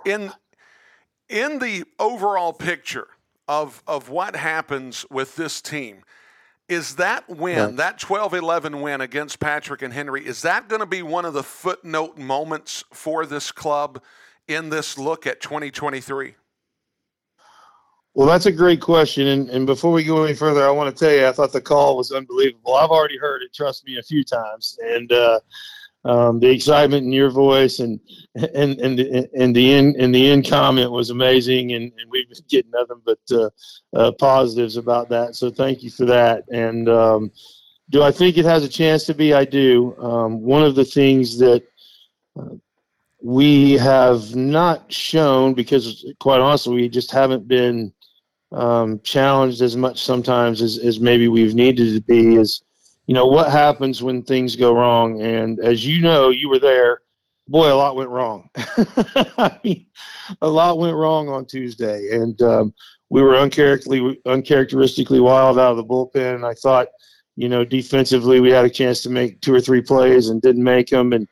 In 0.04 0.32
in 1.28 1.58
the 1.58 1.84
overall 1.98 2.52
picture 2.52 3.08
of 3.46 3.82
of 3.86 4.08
what 4.08 4.36
happens 4.36 5.04
with 5.10 5.36
this 5.36 5.60
team, 5.60 6.02
is 6.68 6.96
that 6.96 7.28
win, 7.28 7.56
yeah. 7.56 7.66
that 7.76 7.98
12-11 7.98 8.82
win 8.82 9.00
against 9.00 9.40
Patrick 9.40 9.82
and 9.82 9.92
Henry, 9.92 10.26
is 10.26 10.42
that 10.42 10.68
going 10.68 10.80
to 10.80 10.86
be 10.86 11.02
one 11.02 11.24
of 11.24 11.32
the 11.32 11.42
footnote 11.42 12.18
moments 12.18 12.84
for 12.92 13.24
this 13.24 13.50
club 13.50 14.02
in 14.48 14.70
this 14.70 14.98
look 14.98 15.26
at 15.26 15.40
2023? 15.40 16.34
Well, 18.14 18.26
that's 18.26 18.46
a 18.46 18.52
great 18.52 18.80
question. 18.80 19.28
And, 19.28 19.48
and 19.50 19.66
before 19.66 19.92
we 19.92 20.02
go 20.02 20.24
any 20.24 20.34
further, 20.34 20.66
I 20.66 20.70
want 20.70 20.94
to 20.94 21.04
tell 21.04 21.14
you, 21.14 21.28
I 21.28 21.32
thought 21.32 21.52
the 21.52 21.60
call 21.60 21.96
was 21.96 22.10
unbelievable. 22.10 22.74
I've 22.74 22.90
already 22.90 23.16
heard 23.16 23.42
it, 23.42 23.54
trust 23.54 23.86
me, 23.86 23.98
a 23.98 24.02
few 24.02 24.24
times. 24.24 24.76
And 24.82 25.12
uh, 25.12 25.40
um, 26.04 26.40
the 26.40 26.50
excitement 26.50 27.04
in 27.04 27.12
your 27.12 27.30
voice 27.30 27.80
and 27.80 28.00
and 28.54 28.80
and 28.80 28.98
the, 28.98 29.28
and 29.36 29.54
the 29.54 29.72
end 29.72 29.96
and 29.96 30.14
the 30.14 30.30
end 30.30 30.48
comment 30.48 30.90
was 30.90 31.10
amazing. 31.10 31.74
And, 31.74 31.92
and 31.98 32.10
we've 32.10 32.28
been 32.28 32.38
getting 32.48 32.70
nothing 32.72 33.02
but 33.04 33.18
uh, 33.30 33.50
uh, 33.94 34.12
positives 34.12 34.76
about 34.76 35.08
that. 35.10 35.36
So 35.36 35.50
thank 35.50 35.82
you 35.82 35.90
for 35.90 36.06
that. 36.06 36.44
And 36.50 36.88
um, 36.88 37.30
do 37.90 38.02
I 38.02 38.10
think 38.10 38.36
it 38.36 38.44
has 38.44 38.64
a 38.64 38.68
chance 38.68 39.04
to 39.04 39.14
be? 39.14 39.32
I 39.32 39.44
do. 39.44 39.96
Um, 39.98 40.40
one 40.40 40.62
of 40.62 40.74
the 40.74 40.84
things 40.84 41.38
that 41.38 41.62
uh, 42.38 42.56
we 43.20 43.72
have 43.72 44.36
not 44.36 44.92
shown 44.92 45.54
because, 45.54 46.06
quite 46.20 46.40
honestly, 46.40 46.74
we 46.74 46.88
just 46.88 47.10
haven't 47.10 47.48
been 47.48 47.92
um, 48.52 49.00
challenged 49.00 49.60
as 49.60 49.76
much 49.76 50.02
sometimes 50.04 50.62
as, 50.62 50.78
as 50.78 51.00
maybe 51.00 51.28
we've 51.28 51.54
needed 51.54 51.94
to 51.94 52.00
be 52.00 52.36
is, 52.36 52.62
you 53.06 53.14
know, 53.14 53.26
what 53.26 53.50
happens 53.50 54.02
when 54.02 54.22
things 54.22 54.56
go 54.56 54.72
wrong. 54.72 55.20
And 55.20 55.58
as 55.60 55.84
you 55.84 56.00
know, 56.00 56.30
you 56.30 56.48
were 56.48 56.58
there. 56.58 57.00
Boy, 57.48 57.72
a 57.72 57.74
lot 57.74 57.96
went 57.96 58.10
wrong. 58.10 58.50
I 58.56 59.58
mean, 59.64 59.86
a 60.42 60.48
lot 60.48 60.78
went 60.78 60.96
wrong 60.96 61.28
on 61.30 61.46
Tuesday, 61.46 62.10
and 62.12 62.40
um, 62.42 62.74
we 63.08 63.22
were 63.22 63.36
uncharacteristically, 63.36 64.20
uncharacteristically 64.26 65.20
wild 65.20 65.58
out 65.58 65.70
of 65.70 65.78
the 65.78 65.84
bullpen. 65.84 66.34
And 66.34 66.44
I 66.44 66.52
thought, 66.52 66.88
you 67.36 67.48
know, 67.48 67.64
defensively, 67.64 68.40
we 68.40 68.50
had 68.50 68.66
a 68.66 68.70
chance 68.70 69.00
to 69.02 69.10
make 69.10 69.40
two 69.40 69.54
or 69.54 69.62
three 69.62 69.80
plays 69.80 70.28
and 70.28 70.42
didn't 70.42 70.62
make 70.62 70.88
them, 70.88 71.14
and 71.14 71.26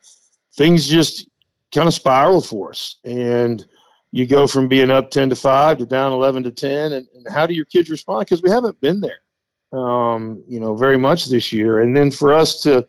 things 0.56 0.86
just 0.88 1.28
kind 1.74 1.88
of 1.88 1.94
spiraled 1.94 2.46
for 2.46 2.70
us. 2.70 2.96
And 3.04 3.66
you 4.12 4.26
go 4.26 4.46
from 4.46 4.68
being 4.68 4.90
up 4.90 5.10
10 5.10 5.30
to 5.30 5.36
5 5.36 5.78
to 5.78 5.86
down 5.86 6.12
11 6.12 6.44
to 6.44 6.50
10 6.50 6.92
and, 6.92 7.06
and 7.14 7.26
how 7.32 7.46
do 7.46 7.54
your 7.54 7.64
kids 7.66 7.90
respond? 7.90 8.26
Because 8.26 8.42
we 8.42 8.50
haven't 8.50 8.80
been 8.80 9.00
there 9.00 9.20
um, 9.72 10.42
you 10.48 10.60
know 10.60 10.74
very 10.74 10.98
much 10.98 11.26
this 11.26 11.52
year. 11.52 11.80
And 11.80 11.96
then 11.96 12.10
for 12.10 12.32
us 12.32 12.60
to 12.62 12.86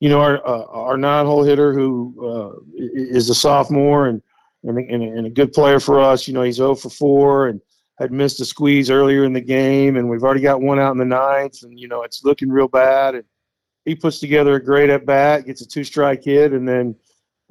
you 0.00 0.08
know 0.08 0.20
our 0.20 0.46
uh, 0.46 0.64
our 0.66 0.96
nine-hole 0.96 1.44
hitter 1.44 1.72
who 1.72 2.14
uh, 2.22 2.60
is 2.76 3.30
a 3.30 3.34
sophomore 3.34 4.06
and 4.08 4.22
and, 4.64 4.78
and, 4.78 5.02
and 5.02 5.26
a 5.26 5.30
good 5.30 5.52
player 5.52 5.80
for 5.80 5.98
us 5.98 6.28
you 6.28 6.34
know 6.34 6.42
he's 6.42 6.56
0 6.56 6.76
for 6.76 6.88
4 6.88 7.48
and 7.48 7.60
had 7.98 8.12
missed 8.12 8.40
a 8.40 8.44
squeeze 8.44 8.90
earlier 8.90 9.24
in 9.24 9.32
the 9.32 9.40
game 9.40 9.96
and 9.96 10.08
we've 10.08 10.22
already 10.22 10.40
got 10.40 10.60
one 10.60 10.78
out 10.78 10.92
in 10.92 10.98
the 10.98 11.04
ninth 11.04 11.62
and 11.62 11.78
you 11.78 11.88
know 11.88 12.02
it's 12.02 12.24
looking 12.24 12.50
real 12.50 12.68
bad. 12.68 13.14
And 13.14 13.24
he 13.84 13.94
puts 13.94 14.20
together 14.20 14.54
a 14.54 14.64
great 14.64 14.90
at 14.90 15.06
bat 15.06 15.46
gets 15.46 15.62
a 15.62 15.66
two 15.66 15.84
strike 15.84 16.24
hit 16.24 16.52
and 16.52 16.68
then 16.68 16.94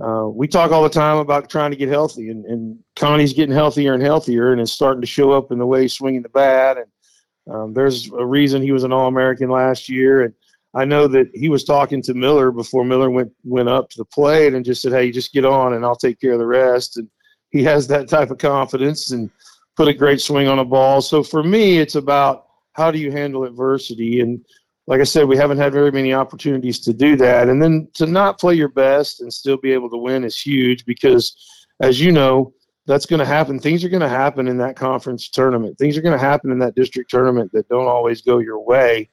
uh, 0.01 0.27
we 0.27 0.47
talk 0.47 0.71
all 0.71 0.83
the 0.83 0.89
time 0.89 1.17
about 1.17 1.49
trying 1.49 1.71
to 1.71 1.77
get 1.77 1.89
healthy, 1.89 2.29
and, 2.29 2.45
and 2.45 2.79
Connie's 2.95 3.33
getting 3.33 3.53
healthier 3.53 3.93
and 3.93 4.01
healthier, 4.01 4.51
and 4.51 4.59
it's 4.59 4.71
starting 4.71 5.01
to 5.01 5.07
show 5.07 5.31
up 5.31 5.51
in 5.51 5.59
the 5.59 5.65
way 5.65 5.83
he's 5.83 5.93
swinging 5.93 6.23
the 6.23 6.29
bat. 6.29 6.77
And 6.77 7.53
um, 7.53 7.73
there's 7.73 8.09
a 8.11 8.25
reason 8.25 8.61
he 8.61 8.71
was 8.71 8.83
an 8.83 8.93
All-American 8.93 9.49
last 9.49 9.89
year, 9.89 10.23
and 10.23 10.33
I 10.73 10.85
know 10.85 11.07
that 11.07 11.29
he 11.33 11.49
was 11.49 11.63
talking 11.63 12.01
to 12.03 12.13
Miller 12.13 12.51
before 12.51 12.85
Miller 12.85 13.09
went 13.09 13.31
went 13.43 13.69
up 13.69 13.89
to 13.89 13.97
the 13.97 14.05
plate 14.05 14.53
and 14.53 14.65
just 14.65 14.81
said, 14.81 14.93
"Hey, 14.93 15.11
just 15.11 15.33
get 15.33 15.45
on, 15.45 15.73
and 15.73 15.85
I'll 15.85 15.95
take 15.95 16.19
care 16.19 16.33
of 16.33 16.39
the 16.39 16.47
rest." 16.47 16.97
And 16.97 17.09
he 17.51 17.61
has 17.63 17.87
that 17.87 18.07
type 18.07 18.31
of 18.31 18.37
confidence 18.37 19.11
and 19.11 19.29
put 19.75 19.87
a 19.87 19.93
great 19.93 20.21
swing 20.21 20.47
on 20.47 20.59
a 20.59 20.65
ball. 20.65 21.01
So 21.01 21.21
for 21.23 21.43
me, 21.43 21.79
it's 21.79 21.95
about 21.95 22.45
how 22.73 22.89
do 22.89 22.99
you 22.99 23.11
handle 23.11 23.43
adversity 23.43 24.21
and 24.21 24.43
like 24.87 24.99
I 24.99 25.05
said, 25.05 25.27
we 25.27 25.37
haven't 25.37 25.59
had 25.59 25.73
very 25.73 25.91
many 25.91 26.13
opportunities 26.13 26.79
to 26.81 26.93
do 26.93 27.15
that. 27.17 27.49
And 27.49 27.61
then 27.61 27.87
to 27.93 28.05
not 28.05 28.39
play 28.39 28.55
your 28.55 28.69
best 28.69 29.21
and 29.21 29.31
still 29.31 29.57
be 29.57 29.71
able 29.71 29.89
to 29.89 29.97
win 29.97 30.23
is 30.23 30.39
huge 30.39 30.85
because, 30.85 31.35
as 31.81 32.01
you 32.01 32.11
know, 32.11 32.53
that's 32.87 33.05
going 33.05 33.19
to 33.19 33.25
happen. 33.25 33.59
Things 33.59 33.83
are 33.83 33.89
going 33.89 34.01
to 34.01 34.09
happen 34.09 34.47
in 34.47 34.57
that 34.57 34.75
conference 34.75 35.29
tournament. 35.29 35.77
Things 35.77 35.97
are 35.97 36.01
going 36.01 36.17
to 36.17 36.23
happen 36.23 36.51
in 36.51 36.59
that 36.59 36.75
district 36.75 37.11
tournament 37.11 37.51
that 37.53 37.69
don't 37.69 37.87
always 37.87 38.21
go 38.21 38.39
your 38.39 38.59
way. 38.59 39.07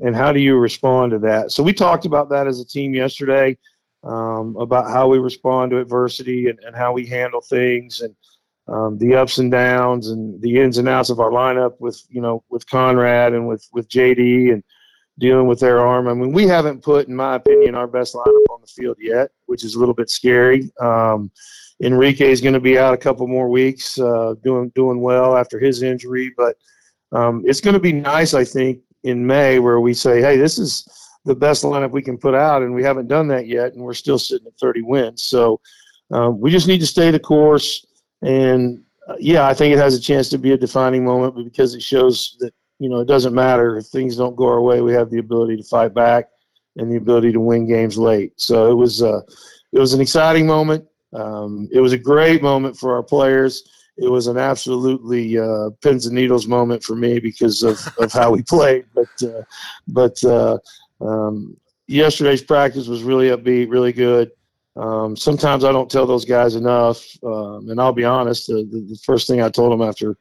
And 0.00 0.16
how 0.16 0.32
do 0.32 0.40
you 0.40 0.56
respond 0.56 1.12
to 1.12 1.18
that? 1.20 1.52
So 1.52 1.62
we 1.62 1.72
talked 1.72 2.04
about 2.04 2.28
that 2.30 2.48
as 2.48 2.58
a 2.60 2.66
team 2.66 2.92
yesterday 2.92 3.56
um, 4.02 4.56
about 4.56 4.90
how 4.90 5.06
we 5.06 5.18
respond 5.18 5.70
to 5.70 5.78
adversity 5.78 6.48
and, 6.48 6.58
and 6.60 6.74
how 6.74 6.92
we 6.92 7.06
handle 7.06 7.40
things 7.40 8.00
and 8.00 8.14
um, 8.68 8.98
the 8.98 9.14
ups 9.14 9.38
and 9.38 9.50
downs 9.50 10.08
and 10.08 10.40
the 10.40 10.60
ins 10.60 10.78
and 10.78 10.88
outs 10.88 11.10
of 11.10 11.20
our 11.20 11.30
lineup 11.30 11.74
with 11.80 12.02
you 12.08 12.20
know 12.20 12.44
with 12.48 12.68
Conrad 12.68 13.32
and 13.32 13.46
with 13.46 13.68
with 13.72 13.88
JD 13.88 14.52
and 14.52 14.62
dealing 15.18 15.46
with 15.46 15.60
their 15.60 15.80
arm. 15.80 16.08
I 16.08 16.14
mean, 16.14 16.32
we 16.32 16.46
haven't 16.46 16.82
put, 16.82 17.08
in 17.08 17.14
my 17.14 17.36
opinion, 17.36 17.74
our 17.74 17.86
best 17.86 18.14
lineup 18.14 18.50
on 18.50 18.60
the 18.60 18.66
field 18.66 18.96
yet, 19.00 19.30
which 19.46 19.64
is 19.64 19.74
a 19.74 19.78
little 19.78 19.94
bit 19.94 20.10
scary. 20.10 20.70
Um, 20.80 21.30
Enrique 21.82 22.30
is 22.30 22.40
going 22.40 22.54
to 22.54 22.60
be 22.60 22.78
out 22.78 22.94
a 22.94 22.98
couple 22.98 23.26
more 23.26 23.48
weeks, 23.48 23.98
uh, 23.98 24.34
doing 24.42 24.70
doing 24.74 25.00
well 25.00 25.36
after 25.36 25.58
his 25.58 25.82
injury, 25.82 26.32
but 26.36 26.56
um, 27.12 27.42
it's 27.44 27.60
going 27.60 27.74
to 27.74 27.80
be 27.80 27.92
nice, 27.92 28.34
I 28.34 28.44
think, 28.44 28.80
in 29.02 29.26
May 29.26 29.58
where 29.58 29.80
we 29.80 29.92
say, 29.92 30.20
hey, 30.20 30.36
this 30.36 30.58
is 30.58 30.86
the 31.24 31.34
best 31.34 31.64
lineup 31.64 31.90
we 31.90 32.02
can 32.02 32.18
put 32.18 32.34
out, 32.34 32.62
and 32.62 32.74
we 32.74 32.82
haven't 32.82 33.08
done 33.08 33.28
that 33.28 33.46
yet, 33.46 33.74
and 33.74 33.82
we're 33.82 33.94
still 33.94 34.18
sitting 34.18 34.46
at 34.46 34.58
30 34.58 34.82
wins. 34.82 35.22
So 35.22 35.60
um, 36.10 36.40
we 36.40 36.50
just 36.50 36.68
need 36.68 36.80
to 36.80 36.86
stay 36.86 37.10
the 37.10 37.18
course. 37.18 37.84
And 38.22 38.82
uh, 39.08 39.16
yeah, 39.18 39.46
I 39.46 39.54
think 39.54 39.74
it 39.74 39.78
has 39.78 39.94
a 39.94 40.00
chance 40.00 40.28
to 40.30 40.38
be 40.38 40.52
a 40.52 40.56
defining 40.56 41.04
moment 41.04 41.34
because 41.44 41.74
it 41.74 41.82
shows 41.82 42.36
that 42.40 42.54
you 42.82 42.88
know, 42.88 42.98
it 42.98 43.06
doesn't 43.06 43.34
matter 43.34 43.76
if 43.76 43.86
things 43.86 44.16
don't 44.16 44.34
go 44.34 44.48
our 44.48 44.60
way. 44.60 44.80
We 44.80 44.92
have 44.92 45.08
the 45.08 45.18
ability 45.18 45.56
to 45.56 45.62
fight 45.62 45.94
back 45.94 46.28
and 46.76 46.90
the 46.90 46.96
ability 46.96 47.30
to 47.32 47.40
win 47.40 47.66
games 47.66 47.96
late. 47.96 48.32
So 48.36 48.70
it 48.72 48.74
was 48.74 49.02
uh, 49.02 49.20
it 49.72 49.78
was 49.78 49.94
an 49.94 50.00
exciting 50.00 50.46
moment. 50.46 50.84
Um, 51.12 51.68
it 51.72 51.80
was 51.80 51.92
a 51.92 51.98
great 51.98 52.42
moment 52.42 52.76
for 52.76 52.94
our 52.96 53.02
players. 53.02 53.62
It 53.98 54.10
was 54.10 54.26
an 54.26 54.36
absolutely 54.36 55.38
uh, 55.38 55.70
pins 55.80 56.06
and 56.06 56.14
needles 56.14 56.48
moment 56.48 56.82
for 56.82 56.96
me 56.96 57.20
because 57.20 57.62
of, 57.62 57.78
of 57.98 58.12
how 58.12 58.32
we 58.32 58.42
played. 58.42 58.86
But 58.94 59.22
uh, 59.22 59.42
but 59.86 60.24
uh, 60.24 60.58
um, 61.00 61.56
yesterday's 61.86 62.42
practice 62.42 62.88
was 62.88 63.04
really 63.04 63.28
upbeat, 63.28 63.70
really 63.70 63.92
good. 63.92 64.32
Um, 64.74 65.16
sometimes 65.16 65.64
I 65.64 65.70
don't 65.70 65.90
tell 65.90 66.06
those 66.06 66.24
guys 66.24 66.56
enough, 66.56 67.06
um, 67.22 67.68
and 67.68 67.78
I'll 67.78 67.92
be 67.92 68.04
honest. 68.04 68.46
The, 68.46 68.66
the, 68.70 68.80
the, 68.88 68.98
first 69.04 69.26
thing 69.26 69.42
I 69.42 69.50
told 69.50 69.70
them 69.70 69.86
after 69.86 70.16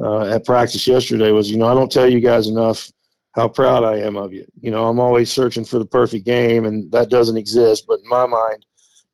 uh, 0.00 0.26
at 0.26 0.44
practice 0.44 0.86
yesterday 0.86 1.30
was, 1.30 1.50
you 1.50 1.58
know, 1.58 1.66
I 1.66 1.74
don't 1.74 1.90
tell 1.90 2.08
you 2.08 2.20
guys 2.20 2.48
enough 2.48 2.90
how 3.32 3.48
proud 3.48 3.84
I 3.84 3.98
am 3.98 4.16
of 4.16 4.32
you. 4.32 4.46
You 4.60 4.70
know, 4.70 4.86
I'm 4.86 5.00
always 5.00 5.30
searching 5.30 5.64
for 5.64 5.78
the 5.78 5.86
perfect 5.86 6.26
game, 6.26 6.64
and 6.66 6.90
that 6.92 7.10
doesn't 7.10 7.36
exist. 7.36 7.86
But 7.86 8.00
in 8.00 8.08
my 8.08 8.26
mind, 8.26 8.64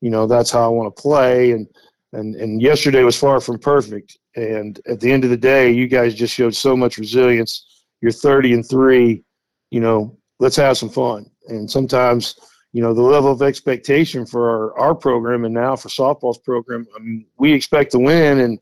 you 0.00 0.10
know, 0.10 0.26
that's 0.26 0.50
how 0.50 0.64
I 0.64 0.68
want 0.68 0.94
to 0.94 1.02
play. 1.02 1.52
And 1.52 1.66
and 2.12 2.34
and 2.36 2.62
yesterday 2.62 3.02
was 3.02 3.18
far 3.18 3.40
from 3.40 3.58
perfect. 3.58 4.18
And 4.36 4.80
at 4.86 5.00
the 5.00 5.10
end 5.10 5.24
of 5.24 5.30
the 5.30 5.36
day, 5.36 5.70
you 5.70 5.88
guys 5.88 6.14
just 6.14 6.34
showed 6.34 6.54
so 6.54 6.76
much 6.76 6.98
resilience. 6.98 7.84
You're 8.00 8.12
30 8.12 8.54
and 8.54 8.68
three. 8.68 9.24
You 9.70 9.80
know, 9.80 10.16
let's 10.38 10.56
have 10.56 10.78
some 10.78 10.88
fun. 10.88 11.30
And 11.48 11.70
sometimes, 11.70 12.38
you 12.72 12.82
know, 12.82 12.94
the 12.94 13.02
level 13.02 13.32
of 13.32 13.42
expectation 13.42 14.24
for 14.24 14.48
our, 14.48 14.78
our 14.78 14.94
program 14.94 15.44
and 15.44 15.54
now 15.54 15.76
for 15.76 15.88
softball's 15.88 16.38
program, 16.38 16.86
I 16.94 17.00
mean, 17.00 17.26
we 17.38 17.52
expect 17.52 17.92
to 17.92 17.98
win 17.98 18.40
and 18.40 18.58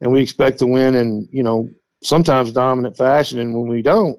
and 0.00 0.12
we 0.12 0.20
expect 0.20 0.58
to 0.60 0.66
win 0.66 0.94
in 0.94 1.28
you 1.32 1.42
know 1.42 1.68
sometimes 2.02 2.52
dominant 2.52 2.96
fashion. 2.96 3.38
And 3.40 3.54
when 3.54 3.68
we 3.68 3.82
don't, 3.82 4.18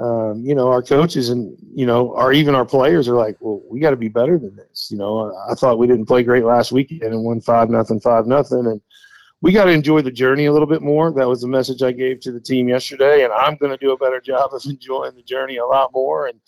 um, 0.00 0.42
you 0.44 0.54
know, 0.54 0.68
our 0.68 0.82
coaches 0.82 1.30
and 1.30 1.56
you 1.74 1.86
know, 1.86 2.14
our 2.14 2.32
even 2.32 2.54
our 2.54 2.64
players 2.64 3.08
are 3.08 3.16
like, 3.16 3.36
well, 3.40 3.60
we 3.68 3.80
got 3.80 3.90
to 3.90 3.96
be 3.96 4.08
better 4.08 4.38
than 4.38 4.56
this. 4.56 4.88
You 4.90 4.98
know, 4.98 5.34
I 5.48 5.54
thought 5.54 5.78
we 5.78 5.86
didn't 5.86 6.06
play 6.06 6.22
great 6.22 6.44
last 6.44 6.72
weekend 6.72 7.02
and 7.02 7.24
won 7.24 7.40
five 7.40 7.70
nothing, 7.70 8.00
five 8.00 8.26
nothing, 8.26 8.66
and 8.66 8.80
we 9.42 9.52
got 9.52 9.64
to 9.64 9.70
enjoy 9.70 10.02
the 10.02 10.10
journey 10.10 10.46
a 10.46 10.52
little 10.52 10.68
bit 10.68 10.82
more. 10.82 11.12
That 11.12 11.28
was 11.28 11.40
the 11.40 11.48
message 11.48 11.82
I 11.82 11.92
gave 11.92 12.20
to 12.20 12.32
the 12.32 12.40
team 12.40 12.68
yesterday, 12.68 13.24
and 13.24 13.32
I'm 13.32 13.56
going 13.56 13.72
to 13.72 13.78
do 13.78 13.92
a 13.92 13.98
better 13.98 14.20
job 14.20 14.52
of 14.52 14.62
enjoying 14.66 15.14
the 15.14 15.22
journey 15.22 15.56
a 15.56 15.66
lot 15.66 15.92
more. 15.92 16.28
And 16.28 16.40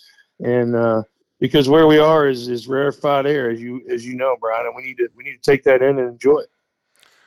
and 0.45 0.77
uh, 0.77 1.03
because 1.41 1.69
where 1.69 1.87
we 1.87 1.99
are 1.99 2.29
is 2.29 2.49
is 2.49 2.69
rarefied 2.69 3.27
air, 3.27 3.51
as 3.51 3.61
you 3.61 3.83
as 3.91 4.07
you 4.07 4.15
know, 4.15 4.37
Brian, 4.41 4.67
and 4.67 4.77
we 4.77 4.83
need 4.83 4.97
to 4.99 5.09
we 5.17 5.25
need 5.25 5.43
to 5.43 5.51
take 5.51 5.65
that 5.65 5.83
in 5.83 5.99
and 5.99 6.09
enjoy 6.09 6.39
it. 6.39 6.51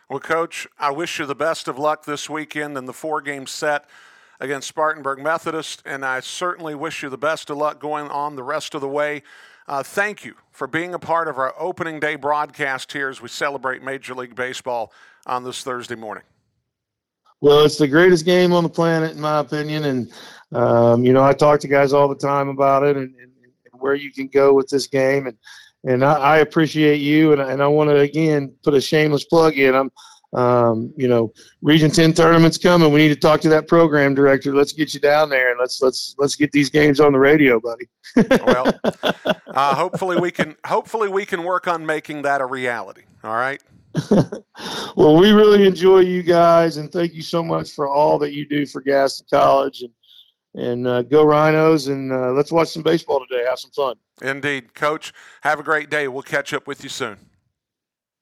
Well, 0.07 0.19
Coach, 0.19 0.67
I 0.77 0.91
wish 0.91 1.17
you 1.17 1.25
the 1.25 1.33
best 1.33 1.67
of 1.67 1.79
luck 1.79 2.05
this 2.05 2.29
weekend 2.29 2.77
in 2.77 2.85
the 2.85 2.93
four 2.93 3.21
game 3.21 3.47
set 3.47 3.85
against 4.39 4.67
Spartanburg 4.67 5.17
Methodist, 5.17 5.81
and 5.83 6.05
I 6.05 6.19
certainly 6.19 6.75
wish 6.75 7.01
you 7.01 7.09
the 7.09 7.17
best 7.17 7.49
of 7.49 7.57
luck 7.57 7.79
going 7.79 8.09
on 8.09 8.35
the 8.35 8.43
rest 8.43 8.75
of 8.75 8.81
the 8.81 8.87
way. 8.87 9.23
Uh, 9.67 9.81
thank 9.81 10.23
you 10.23 10.35
for 10.51 10.67
being 10.67 10.93
a 10.93 10.99
part 10.99 11.27
of 11.27 11.39
our 11.39 11.55
opening 11.57 11.99
day 11.99 12.17
broadcast 12.17 12.91
here 12.91 13.09
as 13.09 13.19
we 13.19 13.29
celebrate 13.29 13.81
Major 13.81 14.13
League 14.13 14.35
Baseball 14.35 14.93
on 15.25 15.43
this 15.43 15.63
Thursday 15.63 15.95
morning. 15.95 16.23
Well, 17.41 17.65
it's 17.65 17.79
the 17.79 17.87
greatest 17.87 18.25
game 18.25 18.53
on 18.53 18.61
the 18.61 18.69
planet, 18.69 19.13
in 19.15 19.19
my 19.19 19.39
opinion. 19.39 19.85
And, 19.85 20.13
um, 20.51 21.03
you 21.03 21.13
know, 21.13 21.23
I 21.23 21.33
talk 21.33 21.59
to 21.61 21.67
guys 21.67 21.93
all 21.93 22.07
the 22.07 22.13
time 22.13 22.49
about 22.49 22.83
it 22.83 22.95
and, 22.95 23.15
and, 23.15 23.31
and 23.71 23.81
where 23.81 23.95
you 23.95 24.11
can 24.11 24.27
go 24.27 24.53
with 24.53 24.67
this 24.67 24.85
game. 24.85 25.25
And, 25.25 25.37
and 25.85 26.03
I, 26.03 26.13
I 26.13 26.37
appreciate 26.39 26.97
you. 26.99 27.31
And, 27.31 27.41
and 27.41 27.61
I 27.61 27.67
want 27.67 27.89
to 27.89 27.97
again 27.97 28.53
put 28.63 28.73
a 28.73 28.81
shameless 28.81 29.25
plug 29.25 29.57
in. 29.57 29.75
I'm, 29.75 29.91
um, 30.33 30.93
you 30.97 31.07
know, 31.07 31.31
Region 31.61 31.89
Ten 31.89 32.11
tournaments 32.11 32.57
coming. 32.57 32.91
We 32.91 32.99
need 32.99 33.13
to 33.13 33.15
talk 33.15 33.39
to 33.41 33.49
that 33.49 33.67
program 33.67 34.13
director. 34.13 34.53
Let's 34.53 34.73
get 34.73 34.93
you 34.93 34.99
down 34.99 35.29
there 35.29 35.51
and 35.51 35.59
let's 35.59 35.81
let's 35.81 36.15
let's 36.17 36.35
get 36.35 36.51
these 36.51 36.69
games 36.69 36.99
on 36.99 37.13
the 37.13 37.19
radio, 37.19 37.59
buddy. 37.59 37.87
well, 38.45 38.73
uh, 39.47 39.75
hopefully 39.75 40.17
we 40.19 40.31
can 40.31 40.55
hopefully 40.65 41.07
we 41.07 41.25
can 41.25 41.43
work 41.43 41.67
on 41.67 41.85
making 41.85 42.23
that 42.23 42.41
a 42.41 42.45
reality. 42.45 43.03
All 43.23 43.35
right. 43.35 43.63
well, 44.97 45.15
we 45.15 45.31
really 45.31 45.65
enjoy 45.65 45.99
you 45.99 46.21
guys, 46.21 46.75
and 46.77 46.91
thank 46.91 47.13
you 47.13 47.21
so 47.21 47.41
much 47.41 47.71
for 47.71 47.87
all 47.87 48.19
that 48.19 48.33
you 48.33 48.45
do 48.45 48.65
for 48.65 48.81
Gaston 48.81 49.25
College 49.31 49.83
and 49.83 49.91
and 50.55 50.87
uh, 50.87 51.01
go 51.03 51.23
Rhinos 51.23 51.87
and 51.87 52.11
uh, 52.11 52.31
let's 52.31 52.51
watch 52.51 52.69
some 52.69 52.83
baseball 52.83 53.23
today. 53.27 53.43
Have 53.47 53.59
some 53.59 53.71
fun. 53.71 53.95
Indeed, 54.21 54.73
Coach. 54.73 55.13
Have 55.41 55.59
a 55.59 55.63
great 55.63 55.89
day. 55.89 56.07
We'll 56.07 56.23
catch 56.23 56.53
up 56.53 56.65
with 56.65 56.83
you 56.83 56.89
soon. 56.89 57.17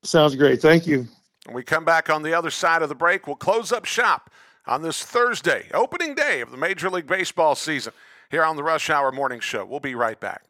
Sounds 0.03 0.35
great. 0.35 0.61
Thank 0.61 0.85
you. 0.87 1.07
When 1.45 1.55
we 1.55 1.63
come 1.63 1.85
back 1.85 2.09
on 2.09 2.23
the 2.23 2.33
other 2.33 2.49
side 2.49 2.81
of 2.81 2.89
the 2.89 2.95
break, 2.95 3.27
we'll 3.27 3.35
close 3.35 3.71
up 3.71 3.85
shop 3.85 4.29
on 4.65 4.81
this 4.81 5.03
Thursday, 5.03 5.67
opening 5.73 6.15
day 6.15 6.41
of 6.41 6.51
the 6.51 6.57
Major 6.57 6.89
League 6.89 7.07
Baseball 7.07 7.55
season, 7.55 7.93
here 8.31 8.43
on 8.43 8.55
the 8.55 8.63
Rush 8.63 8.89
Hour 8.89 9.11
Morning 9.11 9.39
Show. 9.39 9.65
We'll 9.65 9.79
be 9.79 9.95
right 9.95 10.19
back. 10.19 10.43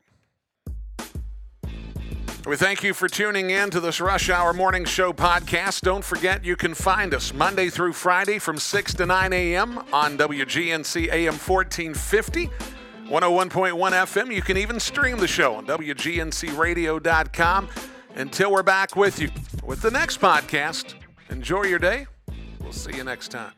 We 2.45 2.58
thank 2.58 2.84
you 2.84 2.93
for 2.93 3.08
tuning 3.08 3.51
in 3.51 3.69
to 3.69 3.79
this 3.79 4.01
Rush 4.01 4.29
Hour 4.29 4.51
Morning 4.51 4.84
Show 4.84 5.13
podcast. 5.13 5.79
Don't 5.82 6.03
forget 6.03 6.43
you 6.43 6.58
can 6.58 6.73
find 6.73 7.13
us 7.13 7.34
Monday 7.34 7.69
through 7.69 7.93
Friday 7.93 8.38
from 8.38 8.58
6 8.58 8.93
to 8.95 9.06
9 9.06 9.32
a.m. 9.32 9.77
on 9.93 10.17
WGNC 10.17 11.10
AM 11.10 11.36
1450. 11.36 12.49
101.1 13.08 13.91
FM. 13.91 14.36
You 14.36 14.41
can 14.41 14.58
even 14.58 14.77
stream 14.77 15.19
the 15.19 15.27
show 15.27 15.56
on 15.56 15.65
WGNCradio.com. 15.67 17.69
Until 18.15 18.51
we're 18.51 18.63
back 18.63 18.97
with 18.97 19.19
you 19.19 19.29
with 19.63 19.82
the 19.82 19.91
next 19.91 20.19
podcast, 20.19 20.95
enjoy 21.29 21.63
your 21.63 21.79
day. 21.79 22.08
We'll 22.60 22.73
see 22.73 22.93
you 22.95 23.06
next 23.06 23.29
time. 23.29 23.53